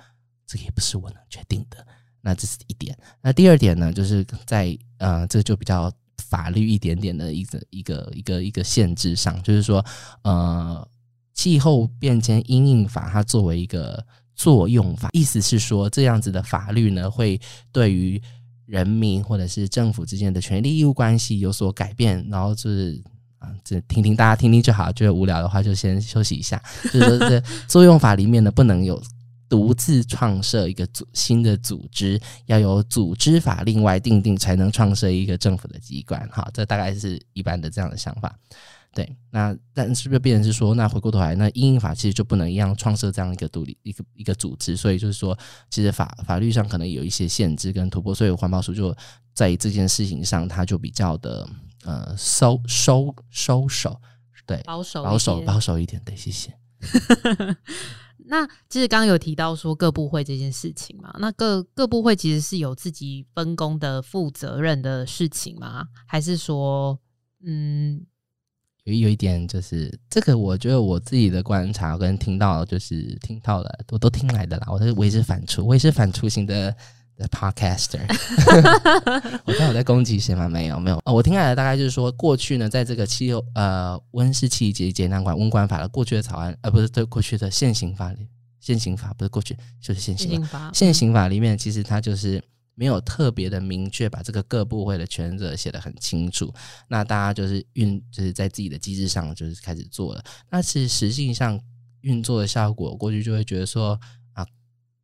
[0.47, 1.87] 这个也不是我能决定的。
[2.23, 2.97] 那这是一点。
[3.21, 9.85] 那第二点呢，就是在呃，这就比较法律一点点的一个一个一个一个限制上，就是说
[10.23, 10.89] 呃，
[11.35, 14.03] 气候变迁因应法它作为一个
[14.35, 17.39] 作用法，意思是说这样子的法律呢，会
[17.71, 18.19] 对于
[18.65, 23.05] 人民或者是政府之间的权利义务关系有所改变，然后就是。
[23.41, 24.93] 啊，这听听大家听听就好。
[24.93, 26.63] 觉得无聊的话，就先休息一下。
[26.85, 29.03] 就是说，这作用法里面呢，不能有
[29.49, 36.21] 独自创设一个组新的组织，要有组织法另外定定才能创设一个政府的机关。
[36.29, 38.39] 哈，这大概是一般的这样的想法。
[38.93, 44.77] 对，那但是不是变成是说，那回过头来，那因应法其实就不能一样创设这样一个独立一个一个组织。
[44.77, 45.39] 所以就是说，
[45.71, 48.15] 其实法法律上可能有一些限制跟突破。
[48.15, 48.95] 所以环保署就
[49.33, 51.49] 在这件事情上，它就比较的。
[51.85, 54.01] 呃，收收收手，
[54.47, 56.55] 对，保守保守保守一点，对，谢谢。
[58.27, 65.87] 那其实刚刚有提到说各部会这件事情嘛，那各各部会其实是有自己分工的负责任的事情吗？
[66.07, 66.97] 还是说，
[67.45, 68.05] 嗯，
[68.85, 74.69] 有有一点就是这个，我觉得我自己的观察跟听到，就是听到了，我都听来的啦。
[74.71, 76.77] 我是我也是反刍，我也是反刍型的。
[77.21, 78.01] The podcaster，
[79.45, 80.49] 我刚有在攻击谁吗？
[80.49, 80.97] 没有，没有。
[81.05, 88.27] 哦，我听下来的大概就是说，过去呢，在这个气候呃温室气体节能管温管法的过去的草案，呃，不是对过去的现行法里，
[88.59, 92.43] 现行法不是过去就是现行法，现行法里面其实它就是
[92.75, 96.51] 没有特别的明确把这个各部会的权责写得很清楚。
[96.89, 100.25] 那大家就是运就是在自己的机制上就是开始做了。
[100.49, 101.61] 那其实实际上
[102.01, 104.01] 运作的效果，过去就会觉得说。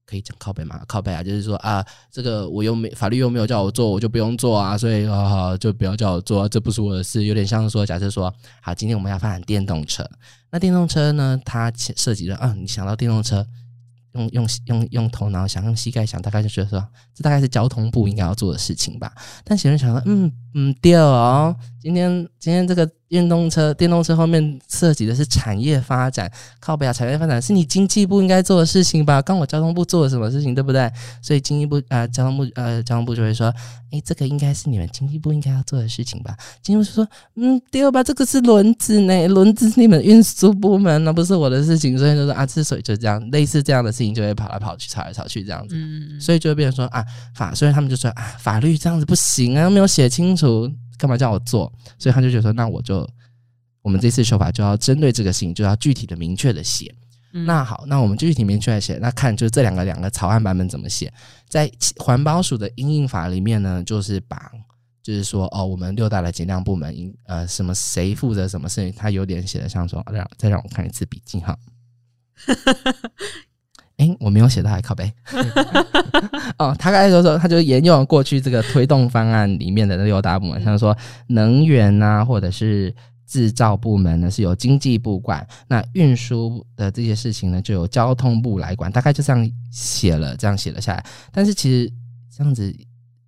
[0.06, 0.80] 可以讲靠北吗？
[0.86, 7.24] 靠北啊，就是说啊，这个我又没法律又没有叫我做，我就不用做啊，所以好好就不要叫我做啊，这不是我的事。
[7.24, 10.08] 有点像说，假设说，好，今天我们要发展电动车，
[10.50, 13.46] 那电动车呢，它涉及了啊，你想到电动车。
[14.12, 16.82] 用用用用头脑想，用膝盖想，大概就觉得说，
[17.14, 19.12] 这大概是交通部应该要做的事情吧。
[19.44, 29.20] 但有人想到，嗯嗯，第二哦，今天今天这个电动车电动车后面涉及的是产业发展，靠北啊，产业发展是你经济部应该做的事情吧？
[29.20, 30.90] 刚我交通部做了什么事情，对不对？
[31.20, 33.52] 所以经济部呃交通部呃交通部就会说，
[33.90, 36.34] 诶，这个应该是你们经济部应该要做的事情吧？
[36.62, 38.02] 经济部就说，嗯，第二吧？
[38.02, 41.98] 这个是轮子呢，轮子是你们运输部门，那不是我的事情。
[41.98, 44.14] 所以就说啊，之所以就这样，类似这样的事情。
[44.14, 50.45] 就会跑来跑去，吵来吵去这样子，嗯、所以就会变成说啊法，所以他们就说啊法律这样子不行啊，没有写清楚，
[50.98, 51.72] 干嘛叫我做？
[51.98, 53.08] 所以他就觉得说，那我就
[53.82, 56.94] 我们这次修法就要针对这个事情，就要具体的、明确的写。
[57.32, 61.12] 嗯、那好，那我们具体明确的写，那看就这两个两个草案版本怎么写。
[61.48, 64.50] 在环保署的应应法里面呢，就是把
[65.02, 71.56] 就是说哦，我们六大的减量部门应呃什么谁负责什么事情，他有点写的像说，让再让我看一次笔记哈。
[73.98, 75.10] 哎，我没有写到还靠背
[76.58, 76.76] 哦。
[76.78, 80.96] 他刚才说说，他就沿用过去这个推动方案里面的那六大部门，像说
[81.28, 82.94] 能源啊，或者是
[83.26, 88.92] 制造部门呢，是由经济部管；那运输的这些事情呢，就由交通部来管。
[88.92, 91.04] 大概就这样写了，这样写了下来。
[91.32, 91.90] 但是其实
[92.36, 92.74] 这样子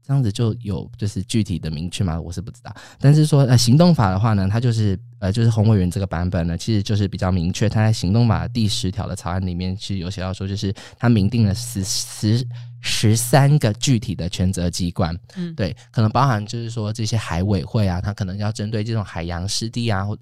[0.08, 2.18] 这样子就有就是具体的明确吗？
[2.18, 2.74] 我是不知道。
[2.98, 7.68] 但是说呃行动法的话呢，它就是呃就是洪委员这个版本呢，其实就是比较明确。
[7.68, 12.42] 它在行动法第十条的草案里面其实有写到说，就是它明定了十十
[12.80, 15.14] 十三个具体的权责机关。
[15.36, 20.16] 嗯，对，可能包含就是说这些海委会啊，它可能要针对这种海洋湿地啊或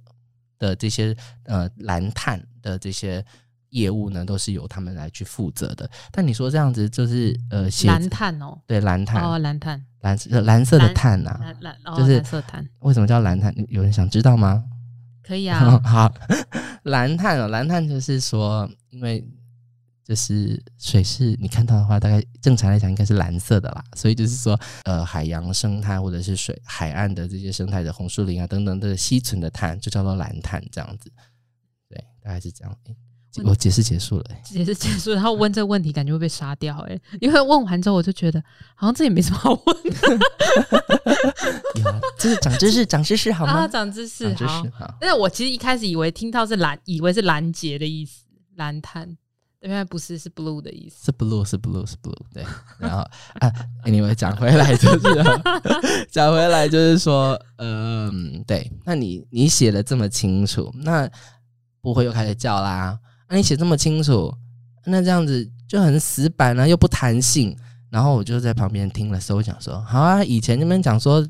[0.58, 3.24] 的这些呃蓝碳的这些。
[3.70, 5.88] 业务呢，都是由他们来去负责的。
[6.10, 12.68] 但你说这样子就是呃，蓝碳哦，对，蓝碳哦，蓝碳，蓝蓝色的碳呐、啊，蓝蓝、哦、就是蓝色碳。
[12.80, 13.54] 为什么叫蓝碳？
[13.68, 14.64] 有人想知道吗？
[15.22, 15.78] 可以啊。
[15.84, 16.12] 好，
[16.84, 19.26] 蓝碳哦，蓝碳就是说，因为
[20.04, 31.10] 就是水是你看到的话，大概正常来讲应该是蓝色的啦，所以就是说，呃，海洋生态或者是水海岸的这些生态的红树林啊等等的吸存的碳，就叫做蓝碳这样子。
[31.88, 32.76] 对，大概是这样。
[33.44, 38.42] 我解释结束了、欸，解释结束，然后问这个问题，感觉会被杀掉哎、欸，因为问完之后，我就觉得
[38.74, 39.76] 好像这也没什么好问
[42.18, 43.52] 这 是长知识，长知识好吗？
[43.52, 44.96] 啊，长知识，长知识好。
[45.00, 48.24] 但是我其实一开始以为听到是蓝，以为是拦截的意思，
[48.56, 49.16] 蓝碳，
[49.60, 51.04] 原来不是，是 blue 的意思。
[51.06, 52.14] 是 blue，是 blue，是 blue。
[52.32, 52.44] 对，
[52.78, 52.98] 然后
[53.40, 53.52] 啊
[53.84, 55.08] ，anyway，讲回来就是，
[56.10, 61.08] 讲回来就是说，嗯，对，那你你写的这么清楚，那
[61.80, 62.98] 不会又开始叫啦？
[63.28, 64.32] 那、啊、你写这么清楚，
[64.84, 67.56] 那这样子就很死板啊，又不弹性。
[67.88, 71.26] 然后我就在旁边听了时候，我讲说：好啊，以前你们讲说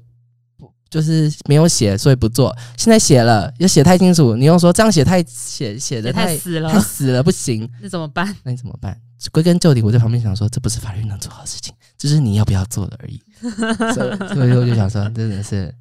[0.57, 2.57] 不就是没有写，所以不做。
[2.76, 7.68] 现在写了，又写太清楚，你又说这样写太写写的太，太死了，太死了，不行。
[7.80, 8.34] 那怎么办？
[8.42, 8.99] 那你怎么办？
[9.32, 13.22] 归根究底，我在旁边想说，这不是法律能做好的事情，这是你要不要做的而已。
[14.34, 15.72] 所以我就想说，真的是，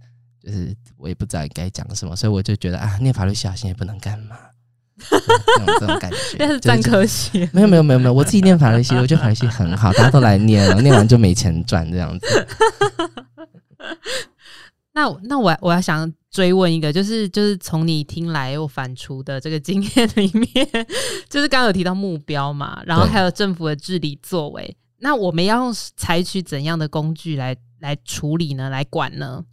[0.44, 4.36] 就是我也不知道该讲什么，所以我就觉得啊，念法律系好像也不能干嘛。
[5.80, 12.48] 这种感觉，但是占科系，没有没有没有没有，我自己念法律系，我觉得法律系很好，大家都来念了，念完就没钱赚这样子。
[14.94, 20.68] 那 那我我要想追问一个，就是就是从你听来又反刍的这个经验里面，
[21.30, 28.70] 就是刚刚有提到目标嘛，然后还有政府的治理作为，那我们要用采取怎样的工具来来处理呢？
[28.70, 29.44] 来管呢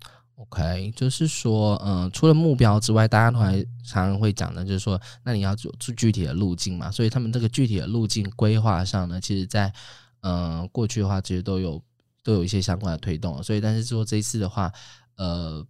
[0.43, 6.91] ？OK，就是说，嗯、除了目标之外，大家都还常常会讲的，就是说，那你要做出具体的路径嘛。
[6.91, 9.73] 所以他们这个具体的路径规划上呢，其实在，
[10.21, 11.81] 嗯、过去的话，其实都有
[12.25, 13.41] 都有一些相关的推动。
[13.43, 14.73] 所以，但是说这一次的话，
[15.17, 15.65] 呃，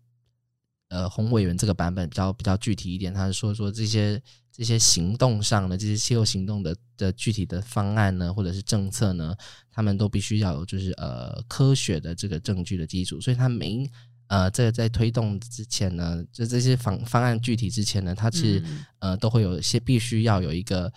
[0.89, 4.21] 呃，红委员这个版本比较比较具体一点，他是说说这些
[4.51, 9.37] 这些行动上的这些气候行动的的具体的方案呢，或者是政策呢，
[9.71, 13.21] 他们都必须要有就是呃科学的这个证据的基础。
[13.21, 13.89] 所以，他没。
[14.33, 18.65] 呃，这个在推动之前呢，就这些方方案具体之前呢，它其实
[18.99, 20.91] 呃都会有一些必须要有一个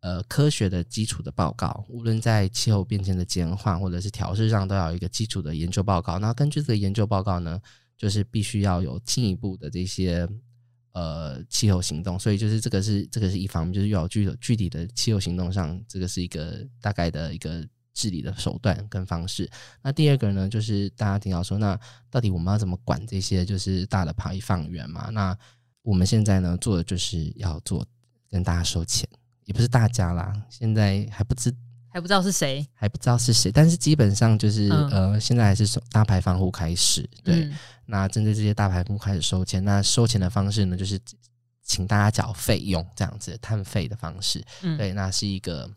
[0.00, 6.20] 呃科学的基础的报告，无论在气候变迁的减缓或者是调试上，都要有一个基础的研究报告。
[6.20, 7.60] 那根据这个研究报告呢，
[7.98, 10.28] 就是必须要有进一步的这些
[10.92, 12.16] 呃气候行动。
[12.16, 17.66] 所以就是这个是这个是一方面，就是要有具具体的气候行动上，这个是一个大概的一个。
[17.94, 19.50] 治理的手段跟方式。
[19.82, 21.78] 那第二个呢，就是大家听到说，那
[22.10, 25.10] 到底我们要怎么管这些就是大的排放源嘛？
[25.10, 25.36] 那
[25.82, 27.84] 我们现在呢做的就是要做
[28.30, 29.08] 跟大家收钱，
[29.44, 31.54] 也不是大家啦，现在还不知
[31.88, 37.44] 还不知道是谁，还不知道是谁，但是基本上就是、嗯、呃，现在还是从大排放户开始，对。
[37.44, 40.98] 嗯、那针对这些大排放户开始收钱，那收钱的方式呢，就是
[41.62, 45.70] 请大家缴费用这样子碳费的方式，嗯、对，那是一个。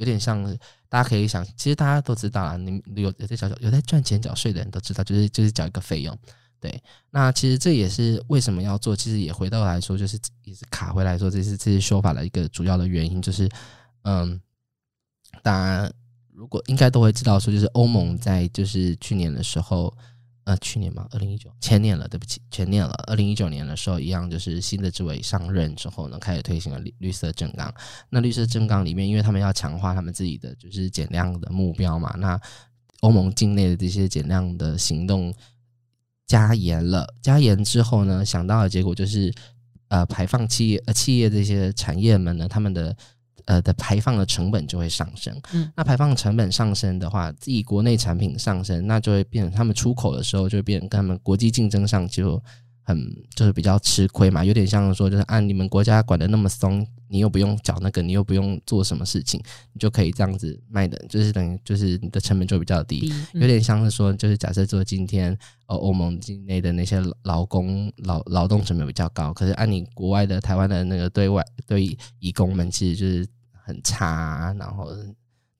[0.00, 0.42] 有点像，
[0.88, 6.18] 大家可以想，其实大家都知道啊，你有有在缴有在赚钱缴税的人都知道，就是就是缴一个费用。
[6.58, 13.46] 对，那其实这也是为什么要做，其实也回到来说，就是也是卡回来说，这是这些修法的一个主要的原因，就是
[14.04, 14.40] 嗯，
[15.42, 15.92] 大家
[16.32, 19.94] 如果应该都会知道说，就是欧盟在就是去年的时候。
[20.44, 22.92] 呃，去年嘛，二零一九前年了，对不起，前年了。
[23.06, 27.72] 二零一九年的时候，一样就是新的执委上任之后呢，开始推行了绿绿色正纲。
[28.08, 32.40] 那绿色正纲里面，因为他们要强化他们自己的就是减量的目标嘛，那
[33.00, 35.32] 欧盟境内的这些减量的行动
[36.26, 39.32] 加严了，加严之后呢，想到的结果就是，
[39.88, 42.96] 呃，排放企业呃企业这些产业们呢，他们的。
[43.46, 52.42] 呃的排放的成本就会上升，嗯，那排放成本上升的话，自己国内产品上升，那就会变成他们出口的时候就会变成跟他们国际竞争上就
[52.90, 59.40] 很就是比较吃亏嘛，有点像说就是按你们国家管的那么松，你又不用缴那个，你又不用做什么事情，
[59.72, 65.36] 你就可以这样子卖的，就是等于就是你的成本就比较低，有点像是说就是假设说今天
[65.66, 73.26] 呃欧盟境内的那些劳工劳劳动成本比较高，可是按你国外的台湾的那个对外对移工们其实就是
[73.64, 74.88] 很差，然后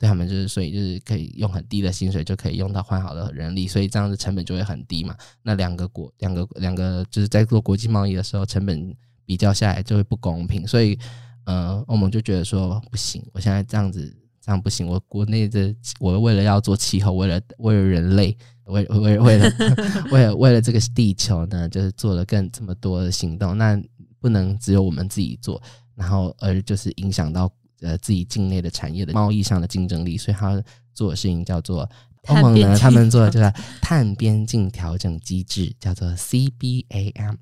[0.00, 5.14] 对他们就是，所以就是可以用很低的薪水就可以用到换好的人力，所以这样子成本就会很低嘛。
[5.42, 8.96] 那两个国两个两个就是在做国际贸易的时候，成本
[9.26, 10.66] 比较下来就会不公平。
[10.66, 10.98] 所以，
[11.44, 14.86] 呃，欧盟就觉得说不行，我现在这样子这样不行。
[14.86, 18.34] 我国内的我为了要做气候，为了为了人类，
[18.64, 19.52] 为为为了
[20.10, 23.78] 为了为了这个地球呢，就是做了更这么多的行动，那
[24.18, 25.62] 不能只有我们自己做，
[25.94, 27.52] 然后而就是影响到。
[27.80, 30.62] 呃，自己境内的产业的贸易上的竞争力，所以他
[30.92, 31.88] 做的事情叫做
[32.26, 33.50] 欧盟呢，他们做的就是
[33.80, 37.36] 碳边境调整机制，叫做 CBAM，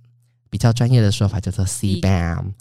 [0.48, 2.52] 比较专业的说法叫做 CBAM。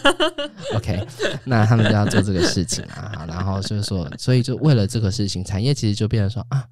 [0.76, 1.06] OK，
[1.44, 6.66] 那他们就要做这个事情啊，然后就是说，所以就为了这个事情，产业其实就变成说啊，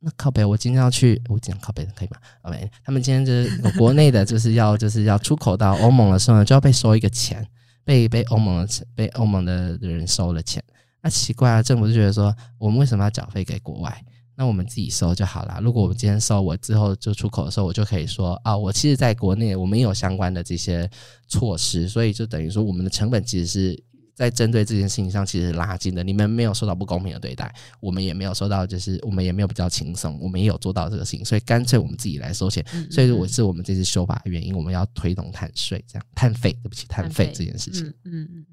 [0.00, 7.46] 那靠北，我今天要去，我讲靠北的可以吗？OK，他们今天就是国内的，就是要就是要出口到欧盟的时候呢，就要被收一个钱。
[7.84, 10.62] 被被欧盟的被欧盟的人收了钱，
[11.00, 11.62] 那奇怪啊！
[11.62, 14.04] 政府就觉得说，我们为什么要缴费给国外？
[14.34, 15.60] 那我们自己收就好了。
[15.62, 20.90] 如果我们今天收，我之后就出口的时候，我就可以说啊，我其实在国内我们有相关的这些
[21.28, 23.84] 措施，所以就等于说我们的成本其实是。
[24.14, 32.64] 在针对这件事情上，其实拉近的，你们没有受到不公平的对待，我们也没有受到，就是我们也没有比较轻松，我们也有做到这个事情，所以干脆我们自己来收钱。
[32.74, 37.86] 嗯嗯，所以我是我们这次修法的原因，我们要推动碳税，这样碳费，对不起，碳费这件事情。
[38.04, 38.46] 嗯嗯，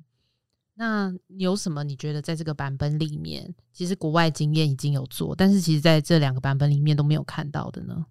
[0.76, 1.84] 那有什么？
[1.84, 8.06] 你觉得在这个版本里面，其实国外经验已经有做，但是其实在这两个版本里面都没有看到的呢？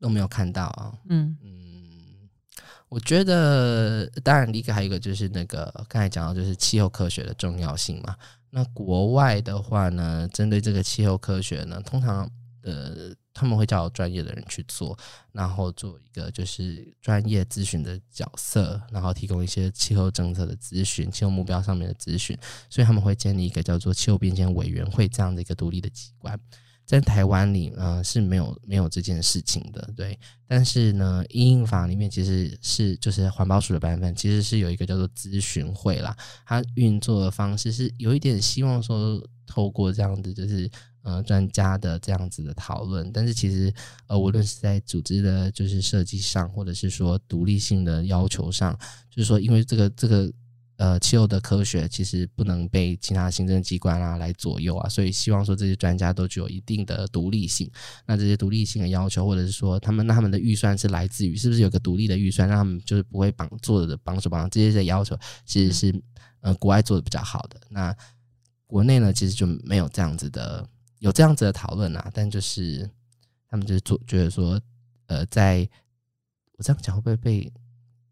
[0.00, 0.98] 都没有看到啊。
[1.08, 1.57] 嗯嗯。
[2.88, 8.16] 我觉得，当然，一个还有一个就是那个刚才讲到，就是气候科学的重要性嘛。
[8.50, 12.26] 那国外的话呢，针对这个气候科学呢，通常
[12.62, 14.98] 呃他们会叫专业的人去做，
[15.32, 22.36] 然后做一个就是专业咨询的角色，然后提供一些气候政策的咨询、气候目标上面的咨询。
[22.70, 26.40] 所以他们会建立一个叫做气候变迁委员会这样的一个独立的机关。
[26.88, 30.18] 在台湾里，呃，是没有没有这件事情的，对。
[30.46, 36.16] 但是呢，因应法里面其实是就是环保署的版本，其实是有一个叫做咨询会啦。
[36.46, 40.70] 它运作的方式是有一点希望说，透过这样子，就是
[41.02, 43.12] 呃专家的这样子的讨论。
[43.12, 43.70] 但是其实
[44.06, 48.74] 呃，无论是在组织的，就是设计上，或者是说独立性的要求上，
[49.10, 50.32] 就是说，因为这个这个。
[50.78, 57.68] 呃，气候的科学其实不能被其他行政机关啊来左右啊，所以希望说这些专家都具有一定的独立性。
[58.06, 66.02] 那这些独立性的要求，或者是说他们那他们的预算是来自于是不是有个独立的预算，让他们就是不会绑做的绑手绑脚这些的要求，其实是
[66.42, 67.60] 呃国外做的比较好的。
[67.70, 67.92] 那
[68.68, 70.64] 国内呢，其实就没有这样子的，
[71.00, 72.88] 有这样子的讨论啊，但就是
[73.48, 74.60] 他们就是做觉得说，
[75.06, 75.68] 呃，在
[76.52, 77.52] 我这样讲会不会被？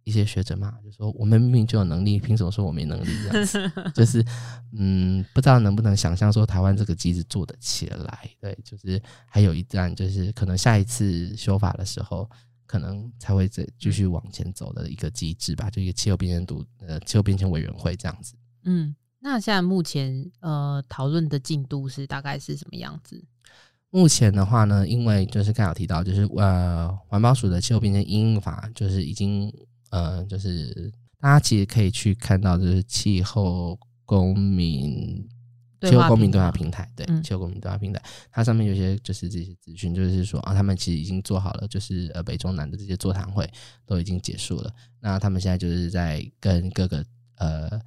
[0.06, 3.06] 一些学者嘛，就说我们明明就有能力，凭什么说我没能力？
[3.28, 4.24] 这样子，就是
[4.72, 8.30] 嗯，不知道能不能想象说台湾这个机制做得起来？
[8.40, 12.30] 对，就是还有一站，就是可能下一次修法的时候，
[12.66, 18.34] 可能才会再继续往前走的一个机制吧，就一个气候变迁度呃气候变迁委员会这样子。
[18.62, 23.24] 嗯，那现在目前呃讨论的进度是大概是什么样子？
[23.90, 29.52] 目前的话呢，因为就是刚好提到，就是呃环保署的气候变迁因应法就是已经。
[29.96, 35.26] 呃，就是大家其实可以去看到，就是气候公民
[35.80, 43.50] 气候公民对话平台，对气候公民对话平台，它上面有些就是这些资讯，就是说啊，他们其实已经做好了，就是呃北中南的这些座谈会
[43.86, 44.70] 都已经结束了，
[45.00, 47.04] 那他们现在就是在跟各个
[47.36, 47.80] 呃。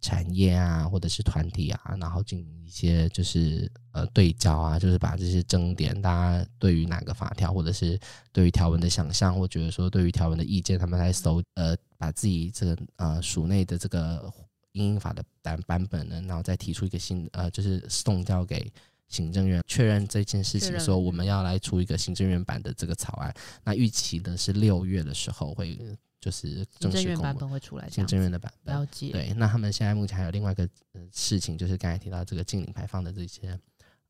[0.00, 7.98] 产业啊，或者是团体啊，然后进行一些就是呃对焦啊，就是把这些争点，大家对于哪个法条，或者是
[8.32, 14.32] 对于条文的想象，或觉得说对于条文的意见，他们来搜呃，把自己这个呃署内的这个
[14.72, 18.72] 英英法的版版本呢，然后再提出一个新呃，就是送交给
[19.08, 23.34] 行政院确认这件事情，说我们要来出一个行政院版的这个草案。
[23.64, 25.78] 那预期呢是六月的时候会。
[26.20, 29.10] 就是正式公版本会出来，行政院的版本了解。
[29.10, 30.68] 对，那他们现在目前还有另外一个
[31.12, 33.58] 事情，就是刚才提到这个净零排放的这些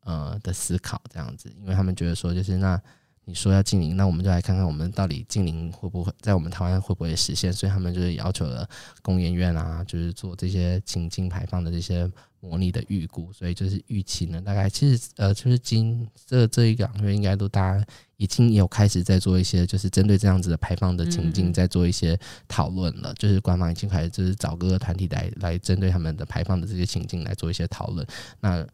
[0.00, 2.82] 呃的思考，这样子，因为他们觉得说，就是那
[3.30, 8.68] 你说要禁零，那我们就来看看我们到底禁零会不会在我们台湾会不会实现，所以他们就是要求了
[9.00, 12.10] 工研院啊，就是做这些情境排放的这些。
[12.42, 22.18] 模拟的预估，所以就是预期呢，大概其实呃，就是今这这一两个月，应该都大家已经有开始在做一些，就是针对这样子的排放的情境，在做一些
[22.48, 23.12] 讨论了。
[23.18, 28.06] 就是官方已经开始就是找各个团体来来针对他们的排放的这些情境来做一些讨论。
[28.40, 28.66] 那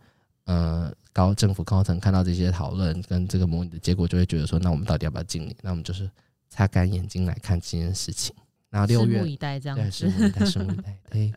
[0.44, 5.56] 呃，高政府高层看到这些讨论跟这个模拟的结果，就会觉得说，那我们到底要不要净零？
[5.62, 6.10] 那我们就是
[6.50, 8.36] 擦干眼睛来看这件事情。
[8.68, 10.98] 然后六月，拭目以待，这样对，拭目以待，拭目以待。
[11.08, 11.32] 对，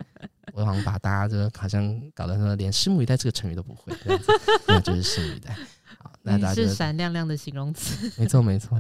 [0.51, 4.32] 我好像把大家就好像搞得说连拭目以待这个成语都不会，这样子，
[4.67, 5.55] 那就是拭目以待。
[5.97, 8.77] 好，那大家是闪亮亮的形容词， 没错没错。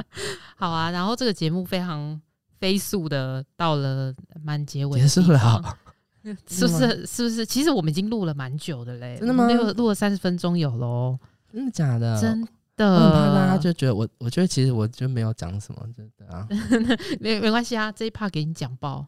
[0.56, 2.18] 好啊，然后这个节目非常
[2.58, 5.78] 飞速的到了满结尾，结束了，
[6.48, 7.06] 是不是？
[7.06, 7.44] 是不是？
[7.46, 9.46] 其实我们已经录了蛮久的嘞，真的吗？
[9.50, 11.18] 录录了三十分钟有喽，
[11.52, 12.20] 真的假的？
[12.20, 12.48] 真的。
[12.78, 16.46] 我很怕大家就觉得我，我觉得其实我就没有讲什么，真的啊，
[17.20, 19.04] 没没关系啊，这一趴给你讲爆。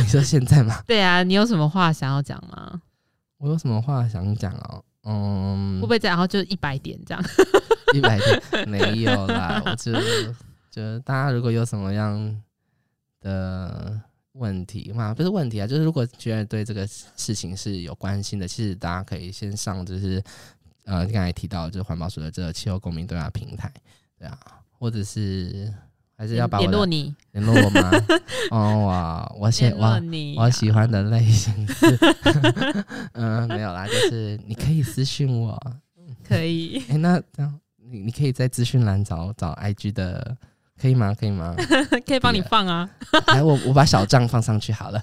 [0.00, 0.82] 你说现在吗？
[0.86, 2.80] 对啊，你有什么话想要讲吗？
[3.38, 4.84] 我有什么话想讲哦？
[5.04, 6.16] 嗯，会不会这样？
[6.16, 7.24] 然后就一百点这样？
[7.94, 9.92] 一百点没有啦，我就
[10.70, 12.40] 就大家如果有什么样
[13.20, 14.00] 的
[14.32, 20.22] 问题嘛，不是问题啊，就是如果觉得对这个事情是有关心的，其实大家可以先上就是
[20.84, 23.72] 呃刚才提到就是环保署的这个气候公民对话平台，
[24.18, 24.38] 对啊，
[24.70, 25.72] 或者是。
[26.14, 27.90] 还是要把我联络你， 联络我吗？
[28.52, 30.00] 哦哇，我喜我
[30.36, 31.98] 我喜欢的类型是，
[33.14, 35.60] 嗯，没有啦，就是你可以私信我，
[36.22, 36.78] 可以。
[36.88, 40.36] 哎、欸，那这样你你可以在资讯栏找找 IG 的，
[40.82, 41.14] 可以吗？
[41.14, 41.54] 可以吗？
[42.04, 42.90] 可以帮你放啊。
[43.28, 45.00] 来，我我把小账放上去好了。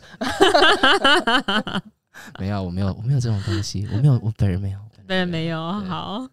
[2.38, 6.27] 没有，我没有，我没有这种东西，我没有，我本人没有，本人没有，好。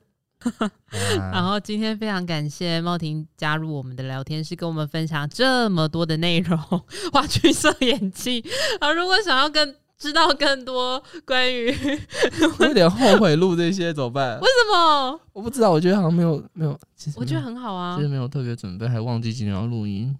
[1.33, 6.59] 然后今天非常感谢茂婷加入我们的聊天室，跟我们分享这么多的内容，
[7.13, 8.45] 话剧社演技。
[8.81, 11.71] 啊，如果想要更知道更多关于，
[12.59, 14.39] 我有点后悔录这些，怎么办？
[14.41, 15.21] 为什么？
[15.33, 20.17] 我不知道，我觉得好像没有没有，其实我觉得很好啊，其实没有特别准备，还忘记今天要录音。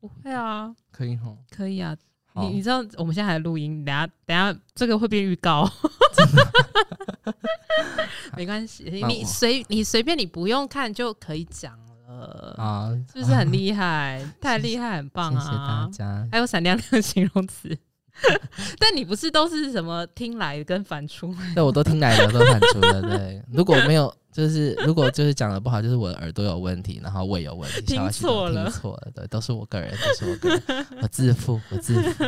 [0.00, 1.96] 不会啊，可以哈，可以啊。
[2.36, 5.70] 你你知道我们现在还在录音，等下等下这个会变预告。
[8.36, 14.20] 没关系，你随你随便，你不用看就可以讲了啊，是不是很厉害？
[14.40, 15.40] 太厉害，很棒啊！
[15.40, 16.28] 谢谢大家。
[16.32, 17.78] 还有闪亮亮的形容词，
[18.78, 21.54] 但你不是都是什么听来跟反出来？
[21.54, 23.02] 对，我都听来的，都反出的。
[23.02, 32.24] 对， 如果没有，就是如果就是讲的不好，就是我的耳朵有问题，然后胃有问题， 听错了，听错了，对，都是我个人，都是我个人，我自负，我自负。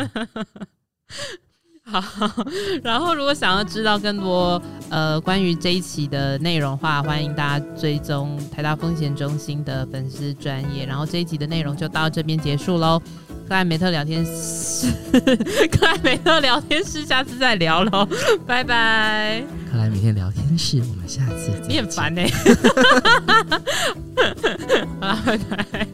[1.89, 2.03] 好，
[2.83, 4.61] 然后如果想要知道更多
[4.91, 10.85] 呃关于这一期的内容的话，欢迎大家追踪台大风险中心的粉丝专业。
[10.85, 13.01] 然后这一集的内容就到这边结束喽。
[13.49, 14.91] 克莱梅特聊天室，
[15.71, 18.05] 克莱梅特聊天室，下次再聊喽，
[18.45, 19.41] 拜拜。
[19.71, 21.69] 克莱梅特聊天室，我们下次再见。
[21.69, 22.33] 你很烦呢、欸。
[25.01, 25.39] 好了，拜
[25.71, 25.87] 拜。